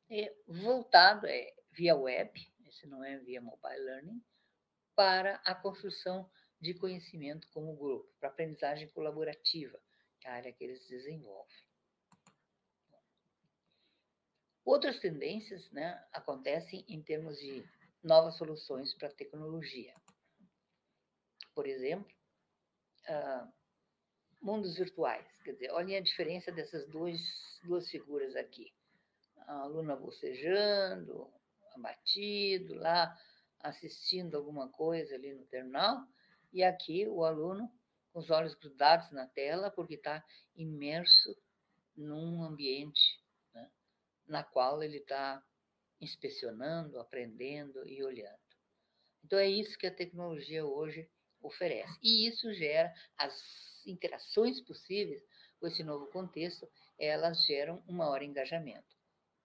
[0.10, 2.32] é voltado, é via web,
[2.66, 4.24] esse não é via mobile learning,
[4.96, 9.80] para a construção de conhecimento como grupo, para aprendizagem colaborativa,
[10.20, 11.67] que é a área que eles desenvolvem.
[14.68, 17.66] Outras tendências né, acontecem em termos de
[18.04, 19.94] novas soluções para a tecnologia.
[21.56, 22.14] Por exemplo,
[23.08, 23.50] uh,
[24.42, 25.26] mundos virtuais.
[25.46, 27.18] Quer dizer, olhem a diferença dessas duas,
[27.64, 28.74] duas figuras aqui.
[29.38, 31.32] A aluna bocejando,
[31.74, 33.18] abatido lá,
[33.62, 36.06] assistindo alguma coisa ali no terminal,
[36.52, 37.72] e aqui o aluno
[38.12, 40.22] com os olhos grudados na tela, porque está
[40.58, 41.42] imerso
[41.96, 43.26] num ambiente
[44.28, 45.44] na qual ele está
[46.00, 48.40] inspecionando, aprendendo e olhando.
[49.24, 51.10] Então, é isso que a tecnologia hoje
[51.42, 51.98] oferece.
[52.02, 55.24] E isso gera as interações possíveis
[55.60, 56.70] com esse novo contexto,
[57.00, 58.96] elas geram um maior engajamento.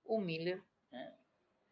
[0.04, 1.16] O Miller né,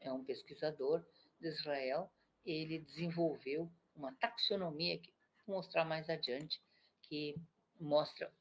[0.01, 1.05] é um pesquisador
[1.39, 2.11] de Israel,
[2.45, 5.01] ele desenvolveu uma taxonomia,
[5.47, 6.61] mostrar mais adiante,
[7.03, 7.35] que
[7.79, 8.33] mostra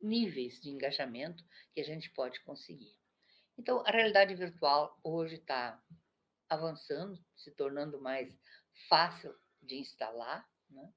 [0.00, 1.42] níveis de engajamento
[1.72, 2.94] que a gente pode conseguir.
[3.56, 5.80] Então, a realidade virtual hoje está
[6.48, 8.32] avançando, se tornando mais
[8.88, 10.48] fácil de instalar.
[10.68, 10.92] Né?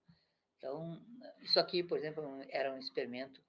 [0.58, 1.02] Então,
[1.42, 3.42] isso aqui, por exemplo, era um experimento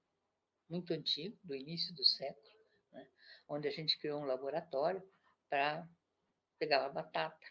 [0.69, 2.55] muito antigo, do início do século,
[2.93, 3.09] né?
[3.49, 5.03] onde a gente criou um laboratório
[5.49, 5.89] para
[6.59, 7.47] pegar a batata,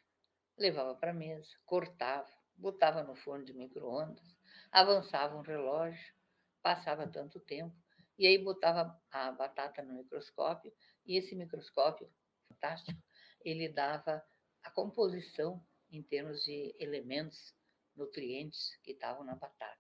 [0.57, 4.23] levava para a mesa, cortava, botava no forno de micro-ondas,
[4.71, 6.13] avançava um relógio,
[6.61, 7.75] passava tanto tempo,
[8.19, 10.71] e aí botava a batata no microscópio,
[11.07, 12.11] e esse microscópio,
[12.49, 13.01] fantástico,
[13.43, 14.23] ele dava
[14.63, 17.55] a composição em termos de elementos,
[17.95, 19.77] nutrientes que estavam na batata.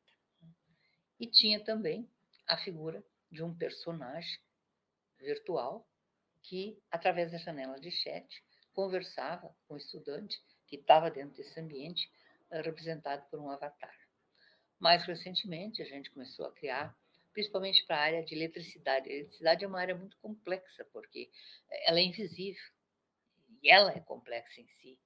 [1.19, 2.09] E tinha também
[2.47, 4.39] a figura de um personagem
[5.19, 5.87] virtual
[6.41, 12.09] que, através da janela de chat, conversava com o estudante que estava dentro desse ambiente,
[12.51, 13.95] eh, representado por um avatar.
[14.79, 16.95] Mais recentemente, a gente começou a criar,
[17.37, 19.07] principalmente para a área de eletricidade.
[19.07, 21.29] A eletricidade é uma área muito complexa, porque
[21.83, 22.63] ela é invisível
[23.61, 24.99] e ela é complexa em si.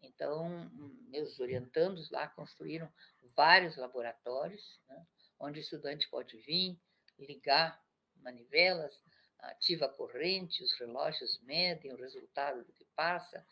[0.00, 0.70] Então,
[1.08, 2.88] meus orientandos lá construíram
[3.34, 5.04] vários laboratórios, né,
[5.40, 6.80] onde o estudante pode vir,
[7.18, 7.82] ligar
[8.14, 8.94] manivelas,
[9.40, 13.44] ativa a corrente, os relógios medem o resultado do que passa.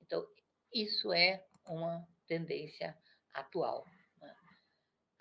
[0.00, 0.26] Então,
[0.74, 2.98] isso é uma tendência
[3.32, 3.86] atual.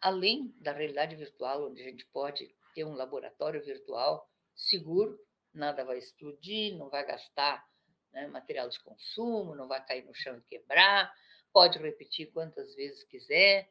[0.05, 5.19] Além da realidade virtual, onde a gente pode ter um laboratório virtual seguro,
[5.51, 7.67] nada vai explodir, não vai gastar
[8.13, 11.11] né, material de consumo, não vai cair no chão e quebrar,
[11.51, 13.67] pode repetir quantas vezes quiser.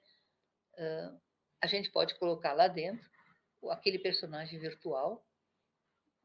[0.73, 1.21] Uh,
[1.63, 3.09] a gente pode colocar lá dentro
[3.71, 5.25] aquele personagem virtual,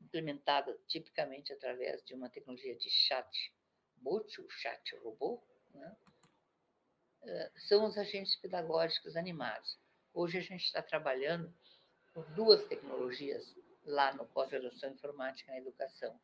[0.01, 3.53] implementado tipicamente através de uma tecnologia de chat
[3.97, 5.39] bot, o chat robô,
[5.71, 5.95] né?
[7.21, 9.77] uh, são os agentes pedagógicos animados.
[10.13, 11.53] Hoje a gente está trabalhando
[12.13, 13.55] com duas tecnologias
[13.85, 16.19] lá no pós-graduação informática na educação.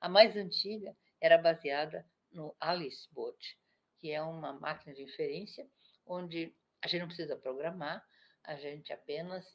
[0.00, 3.58] A mais antiga era baseada no AliceBot,
[3.98, 5.68] que é uma máquina de inferência
[6.06, 8.06] onde a gente não precisa programar,
[8.44, 9.46] a gente apenas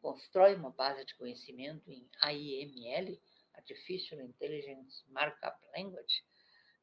[0.00, 3.20] constrói uma base de conhecimento em AIML,
[3.54, 6.24] Artificial Intelligence Markup Language,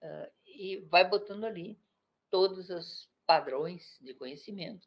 [0.01, 1.79] uh, e vai botando ali
[2.29, 4.85] todos os padrões de conhecimento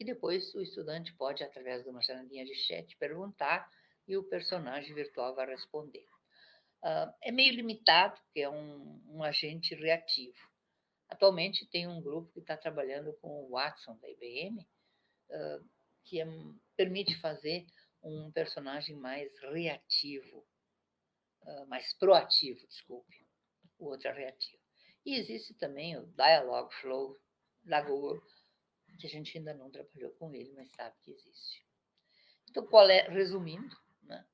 [0.00, 3.70] que depois o estudante pode, através de uma janelinha de chat, perguntar
[4.08, 6.06] e o personagem virtual vai responder.
[6.82, 10.38] Uh, é meio limitado, porque é um, um, agente reativo.
[11.06, 14.66] Atualmente tem um grupo que está trabalhando com o Watson da IBM,
[15.28, 15.68] uh,
[16.04, 16.26] que é,
[16.74, 17.66] permite fazer
[18.02, 20.46] um personagem mais reativo,
[21.42, 23.26] uh, mais proativo, desculpe.
[23.78, 24.62] O outro é reativo.
[25.04, 27.20] E existe também o Dialogflow
[27.64, 28.22] da Google,
[29.00, 31.66] que a gente ainda não trabalhou com ele, mas sabe que existe.
[32.48, 34.26] Então, qual é, resumindo, né,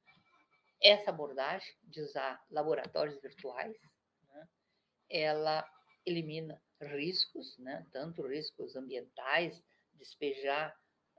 [0.83, 3.77] essa abordagem de usar laboratórios virtuais,
[4.29, 4.49] né,
[5.09, 5.65] ela
[6.05, 9.63] elimina riscos, né, tanto riscos ambientais,
[9.95, 10.77] despejar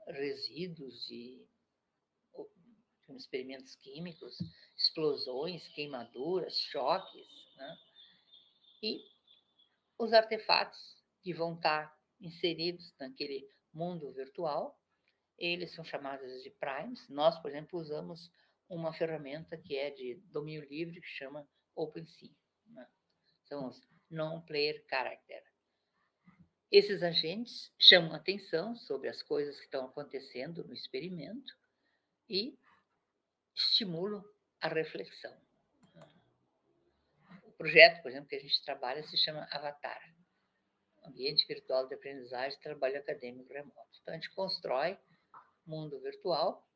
[0.08, 1.46] resíduos de,
[3.16, 4.36] experimentos químicos,
[4.76, 7.26] explosões, queimaduras, choques,
[7.56, 7.76] né,
[8.82, 9.02] e
[9.98, 10.78] os artefatos
[11.22, 14.78] que vão estar inseridos naquele mundo virtual,
[15.38, 17.08] eles são chamados de primes.
[17.08, 18.30] Nós, por exemplo, usamos
[18.68, 22.34] uma ferramenta que é de domínio livre que chama OpenSea.
[22.66, 22.86] Né?
[23.44, 25.42] São os non-player character.
[26.70, 31.54] Esses agentes chamam atenção sobre as coisas que estão acontecendo no experimento
[32.28, 32.58] e
[33.54, 34.22] estimulam
[34.60, 35.34] a reflexão.
[37.44, 40.17] O projeto, por exemplo, que a gente trabalha se chama Avatar
[41.08, 43.98] ambiente virtual de aprendizagem, trabalho acadêmico remoto.
[44.00, 44.98] Então, a gente constrói
[45.66, 46.66] mundo virtual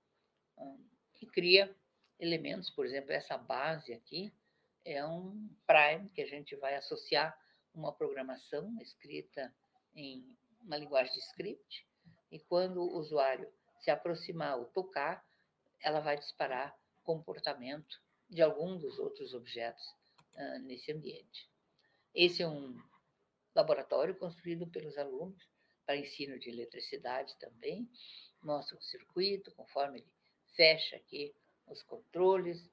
[0.58, 0.84] um,
[1.20, 1.74] e cria
[2.18, 4.32] elementos, por exemplo, essa base aqui
[4.84, 7.36] é um prime que a gente vai associar
[7.74, 9.54] uma programação escrita
[9.94, 11.86] em uma linguagem de script,
[12.30, 15.24] e quando o usuário se aproximar ou tocar,
[15.80, 19.84] ela vai disparar comportamento de algum dos outros objetos
[20.36, 21.50] uh, nesse ambiente.
[22.14, 22.78] Esse é um
[23.54, 25.48] laboratório construído pelos alunos
[25.84, 27.88] para ensino de eletricidade também.
[28.42, 30.12] Mostra o circuito, conforme ele
[30.54, 31.34] fecha aqui
[31.66, 32.70] os controles,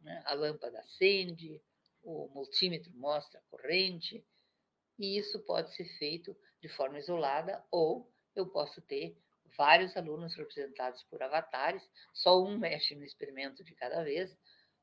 [0.00, 0.22] né?
[0.24, 1.60] a lâmpada acende,
[2.02, 4.24] o multímetro mostra a corrente,
[4.98, 9.16] e isso pode ser feito de forma isolada ou eu posso ter
[9.56, 14.36] vários alunos representados por avatares, só um mexe no experimento de cada vez,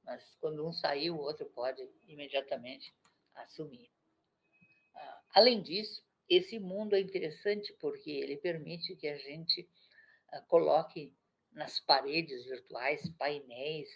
[0.04, 2.94] mas quando um sair, o outro pode imediatamente
[3.34, 3.95] assumir.
[5.36, 9.70] Além disso, esse mundo é interessante porque ele permite que a gente
[10.48, 11.14] coloque
[11.52, 13.90] nas paredes virtuais painéis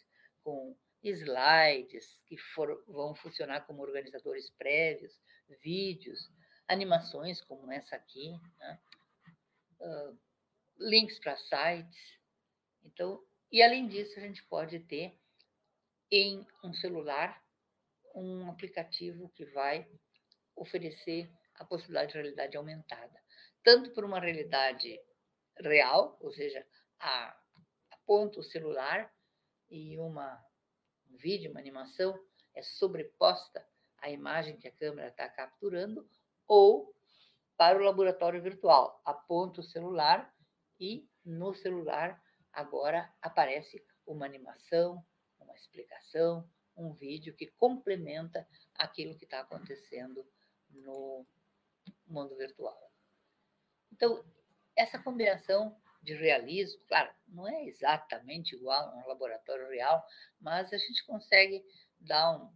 [0.44, 5.18] com slides que for, vão funcionar como organizadores prévios,
[5.62, 6.30] vídeos,
[6.68, 8.80] animações como essa aqui, né?
[9.80, 10.20] uh,
[10.78, 12.20] links para sites.
[12.84, 15.18] Então, e além disso, a gente pode ter
[16.12, 17.42] em um celular
[18.14, 19.88] um aplicativo que vai
[20.60, 23.22] oferecer a possibilidade de realidade aumentada,
[23.64, 25.00] tanto por uma realidade
[25.58, 26.66] real, ou seja,
[27.00, 27.38] a,
[27.92, 29.14] aponta o celular
[29.70, 30.44] e uma
[31.12, 32.18] um vídeo, uma animação
[32.54, 33.66] é sobreposta
[33.98, 36.08] à imagem que a câmera está capturando,
[36.48, 36.94] ou
[37.58, 40.34] para o laboratório virtual, aponta o celular
[40.80, 42.22] e no celular
[42.54, 45.04] agora aparece uma animação,
[45.40, 50.26] uma explicação, um vídeo que complementa aquilo que está acontecendo
[50.72, 51.26] no
[52.08, 52.92] mundo virtual.
[53.92, 54.24] Então,
[54.76, 60.04] essa combinação de realismo, claro, não é exatamente igual a um laboratório real,
[60.40, 61.64] mas a gente consegue
[62.00, 62.52] dar um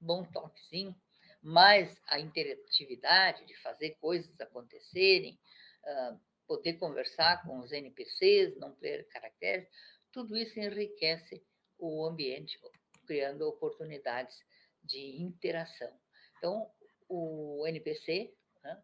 [0.00, 0.94] bom toquezinho,
[1.40, 5.38] mas a interatividade de fazer coisas acontecerem,
[5.84, 9.68] uh, poder conversar com os NPCs, não ter caracteres,
[10.10, 11.44] tudo isso enriquece
[11.78, 12.58] o ambiente,
[13.06, 14.36] criando oportunidades
[14.82, 15.92] de interação.
[16.38, 16.70] Então,
[17.08, 18.82] o NPC, né,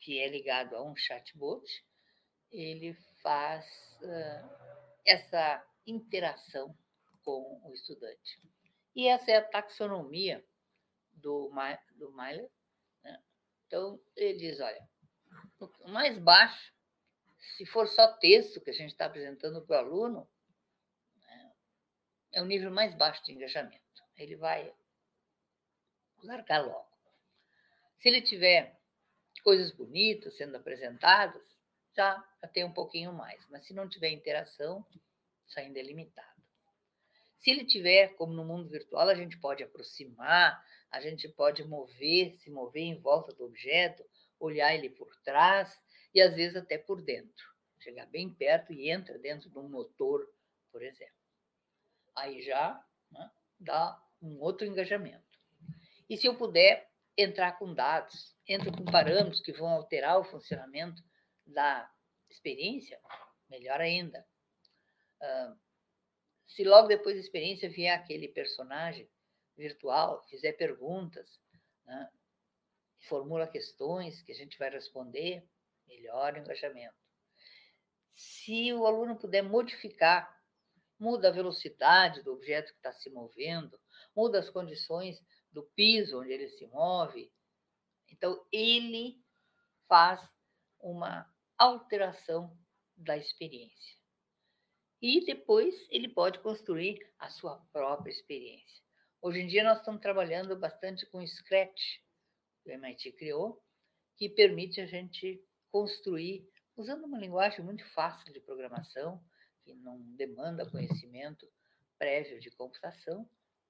[0.00, 1.64] que é ligado a um chatbot,
[2.50, 3.66] ele faz
[4.02, 6.76] uh, essa interação
[7.24, 8.40] com o estudante.
[8.94, 10.44] E essa é a taxonomia
[11.12, 11.50] do,
[11.96, 12.50] do Myler.
[13.02, 13.22] Né?
[13.66, 14.88] Então, ele diz, olha,
[15.80, 16.76] o mais baixo
[17.54, 20.28] se for só texto que a gente está apresentando para o aluno,
[21.16, 21.52] né,
[22.32, 24.02] é o nível mais baixo de engajamento.
[24.16, 24.74] Ele vai
[26.22, 26.85] largar logo.
[27.98, 28.78] Se ele tiver
[29.42, 31.42] coisas bonitas sendo apresentadas,
[31.94, 32.16] já,
[32.52, 33.44] tem um pouquinho mais.
[33.48, 34.84] Mas se não tiver interação,
[35.46, 36.36] isso ainda é limitado.
[37.38, 42.36] Se ele tiver, como no mundo virtual, a gente pode aproximar, a gente pode mover,
[42.38, 44.04] se mover em volta do objeto,
[44.38, 45.80] olhar ele por trás,
[46.14, 47.46] e às vezes até por dentro.
[47.78, 50.26] Chegar bem perto e entra dentro de um motor,
[50.72, 51.14] por exemplo.
[52.14, 53.30] Aí já né,
[53.60, 55.24] dá um outro engajamento.
[56.08, 61.02] E se eu puder entrar com dados, entro com parâmetros que vão alterar o funcionamento
[61.46, 61.90] da
[62.28, 63.00] experiência,
[63.48, 64.26] melhor ainda.
[65.20, 65.58] Uh,
[66.46, 69.08] se logo depois da experiência vier aquele personagem
[69.56, 71.40] virtual, fizer perguntas,
[71.84, 72.10] né,
[73.08, 75.48] formula questões que a gente vai responder,
[75.86, 76.96] melhora o engajamento.
[78.14, 80.34] Se o aluno puder modificar,
[80.98, 83.78] muda a velocidade do objeto que está se movendo,
[84.14, 85.22] muda as condições
[85.56, 87.32] do piso onde ele se move,
[88.10, 89.18] então ele
[89.88, 90.20] faz
[90.78, 91.26] uma
[91.56, 92.54] alteração
[92.94, 93.96] da experiência.
[95.00, 98.82] E depois ele pode construir a sua própria experiência.
[99.22, 102.00] Hoje em dia nós estamos trabalhando bastante com o Scratch,
[102.62, 103.64] que o MIT criou,
[104.18, 106.46] que permite a gente construir,
[106.76, 109.24] usando uma linguagem muito fácil de programação,
[109.64, 111.50] que não demanda conhecimento
[111.98, 113.26] prévio de computação,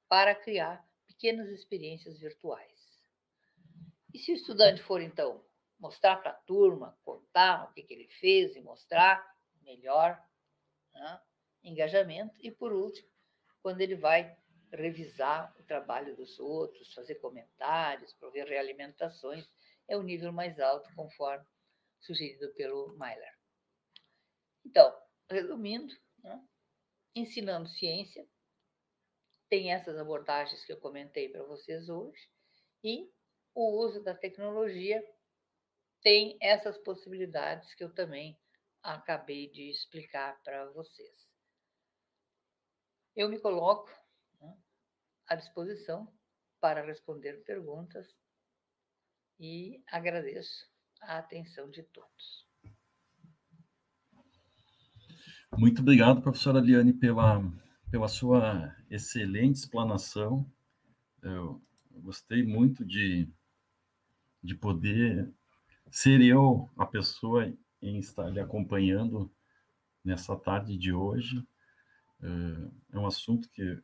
[0.09, 2.77] para criar pequenas experiências virtuais.
[4.13, 5.45] E se o estudante for, então,
[5.79, 9.25] mostrar para a turma, contar o que, que, ele fez e mostrar,
[9.63, 10.21] melhor
[10.95, 11.21] né?
[11.63, 12.35] engajamento.
[12.41, 13.09] E, por último,
[13.63, 14.37] quando ele vai
[14.73, 19.49] revisar o trabalho dos outros, fazer comentários, prover realimentações,
[19.89, 21.47] é o nível mais alto, conforme
[22.01, 23.35] sugerido pelo Myler.
[24.65, 24.95] Então,
[25.31, 26.43] resumindo, né,
[27.15, 28.27] ensinando ciência,
[29.49, 32.29] tem essas abordagens que eu comentei para vocês hoje,
[32.83, 33.11] e
[33.55, 35.03] o uso da tecnologia
[36.03, 38.39] tem essas possibilidades que eu também
[38.83, 41.27] acabei de explicar para vocês.
[43.15, 43.91] Eu me coloco
[44.41, 44.57] né,
[45.27, 46.13] à disposição
[46.61, 48.07] para responder perguntas
[49.41, 50.69] e agradeço
[51.01, 52.47] a atenção de todos.
[55.57, 57.41] Muito obrigado, professora Liane, pela,
[57.97, 60.47] pela sua excelente explanação.
[61.23, 61.63] Eu
[62.03, 63.27] gostei muito de,
[64.43, 65.33] de poder
[65.91, 69.33] ser eu a pessoa em estar lhe acompanhando
[70.05, 71.43] nessa tarde de hoje.
[72.21, 73.83] É, é um assunto que,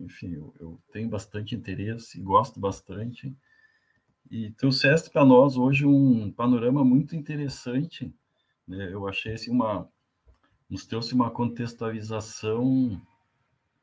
[0.00, 3.30] enfim, eu, eu tenho bastante interesse e gosto bastante.
[4.30, 8.10] E trouxeste para nós hoje um panorama muito interessante.
[8.66, 8.90] Né?
[8.90, 9.86] Eu achei assim, uma.
[10.66, 12.98] Nos trouxe uma contextualização,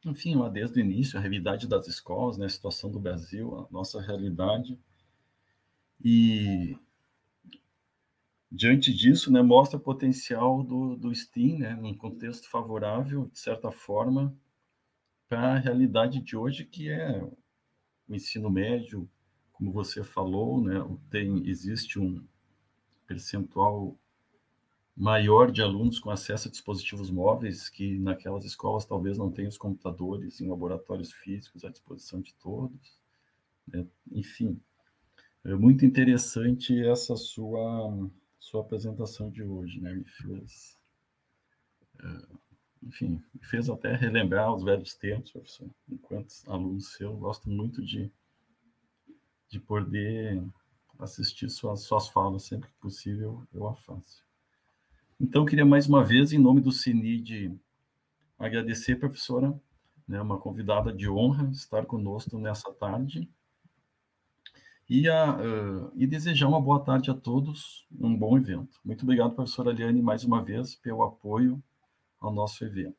[0.09, 2.45] enfim, lá desde o início, a realidade das escolas, né?
[2.45, 4.79] a situação do Brasil, a nossa realidade.
[6.03, 6.77] E
[8.51, 13.71] diante disso, né, mostra o potencial do, do STEAM, né, num contexto favorável, de certa
[13.71, 14.35] forma,
[15.27, 17.21] para a realidade de hoje, que é
[18.07, 19.09] o ensino médio,
[19.51, 20.75] como você falou, né,
[21.09, 22.23] tem, existe um
[23.05, 23.97] percentual
[24.97, 29.57] maior de alunos com acesso a dispositivos móveis, que naquelas escolas talvez não tenham os
[29.57, 32.99] computadores em laboratórios físicos à disposição de todos.
[33.67, 33.85] Né?
[34.11, 34.59] Enfim,
[35.45, 39.93] é muito interessante essa sua, sua apresentação de hoje, né?
[39.93, 40.79] Me fez,
[41.99, 42.35] é,
[42.81, 45.69] enfim, me fez até relembrar os velhos tempos, professor.
[45.87, 48.11] Enquanto aluno seu, gosto muito de,
[49.47, 50.43] de poder
[50.97, 54.26] assistir suas, suas falas sempre que possível, eu a faço.
[55.20, 57.59] Então, queria mais uma vez, em nome do CINID,
[58.38, 59.59] agradecer, professora,
[60.07, 63.28] né, uma convidada de honra estar conosco nessa tarde
[64.88, 68.80] e, a, uh, e desejar uma boa tarde a todos, um bom evento.
[68.86, 71.61] Muito obrigado, professora Eliane, mais uma vez, pelo apoio
[72.20, 72.95] ao nosso evento.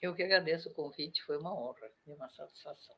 [0.00, 2.96] Eu que agradeço o convite, foi uma honra e uma satisfação.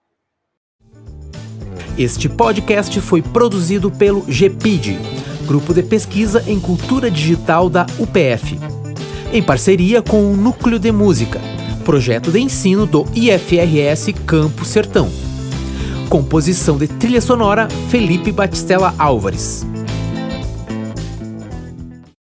[1.98, 4.98] Este podcast foi produzido pelo GPID,
[5.46, 8.58] Grupo de Pesquisa em Cultura Digital da UPF,
[9.32, 11.40] em parceria com o Núcleo de Música,
[11.84, 15.08] projeto de ensino do IFRS Campo Sertão.
[16.08, 19.64] Composição de trilha sonora Felipe Batistella Álvares.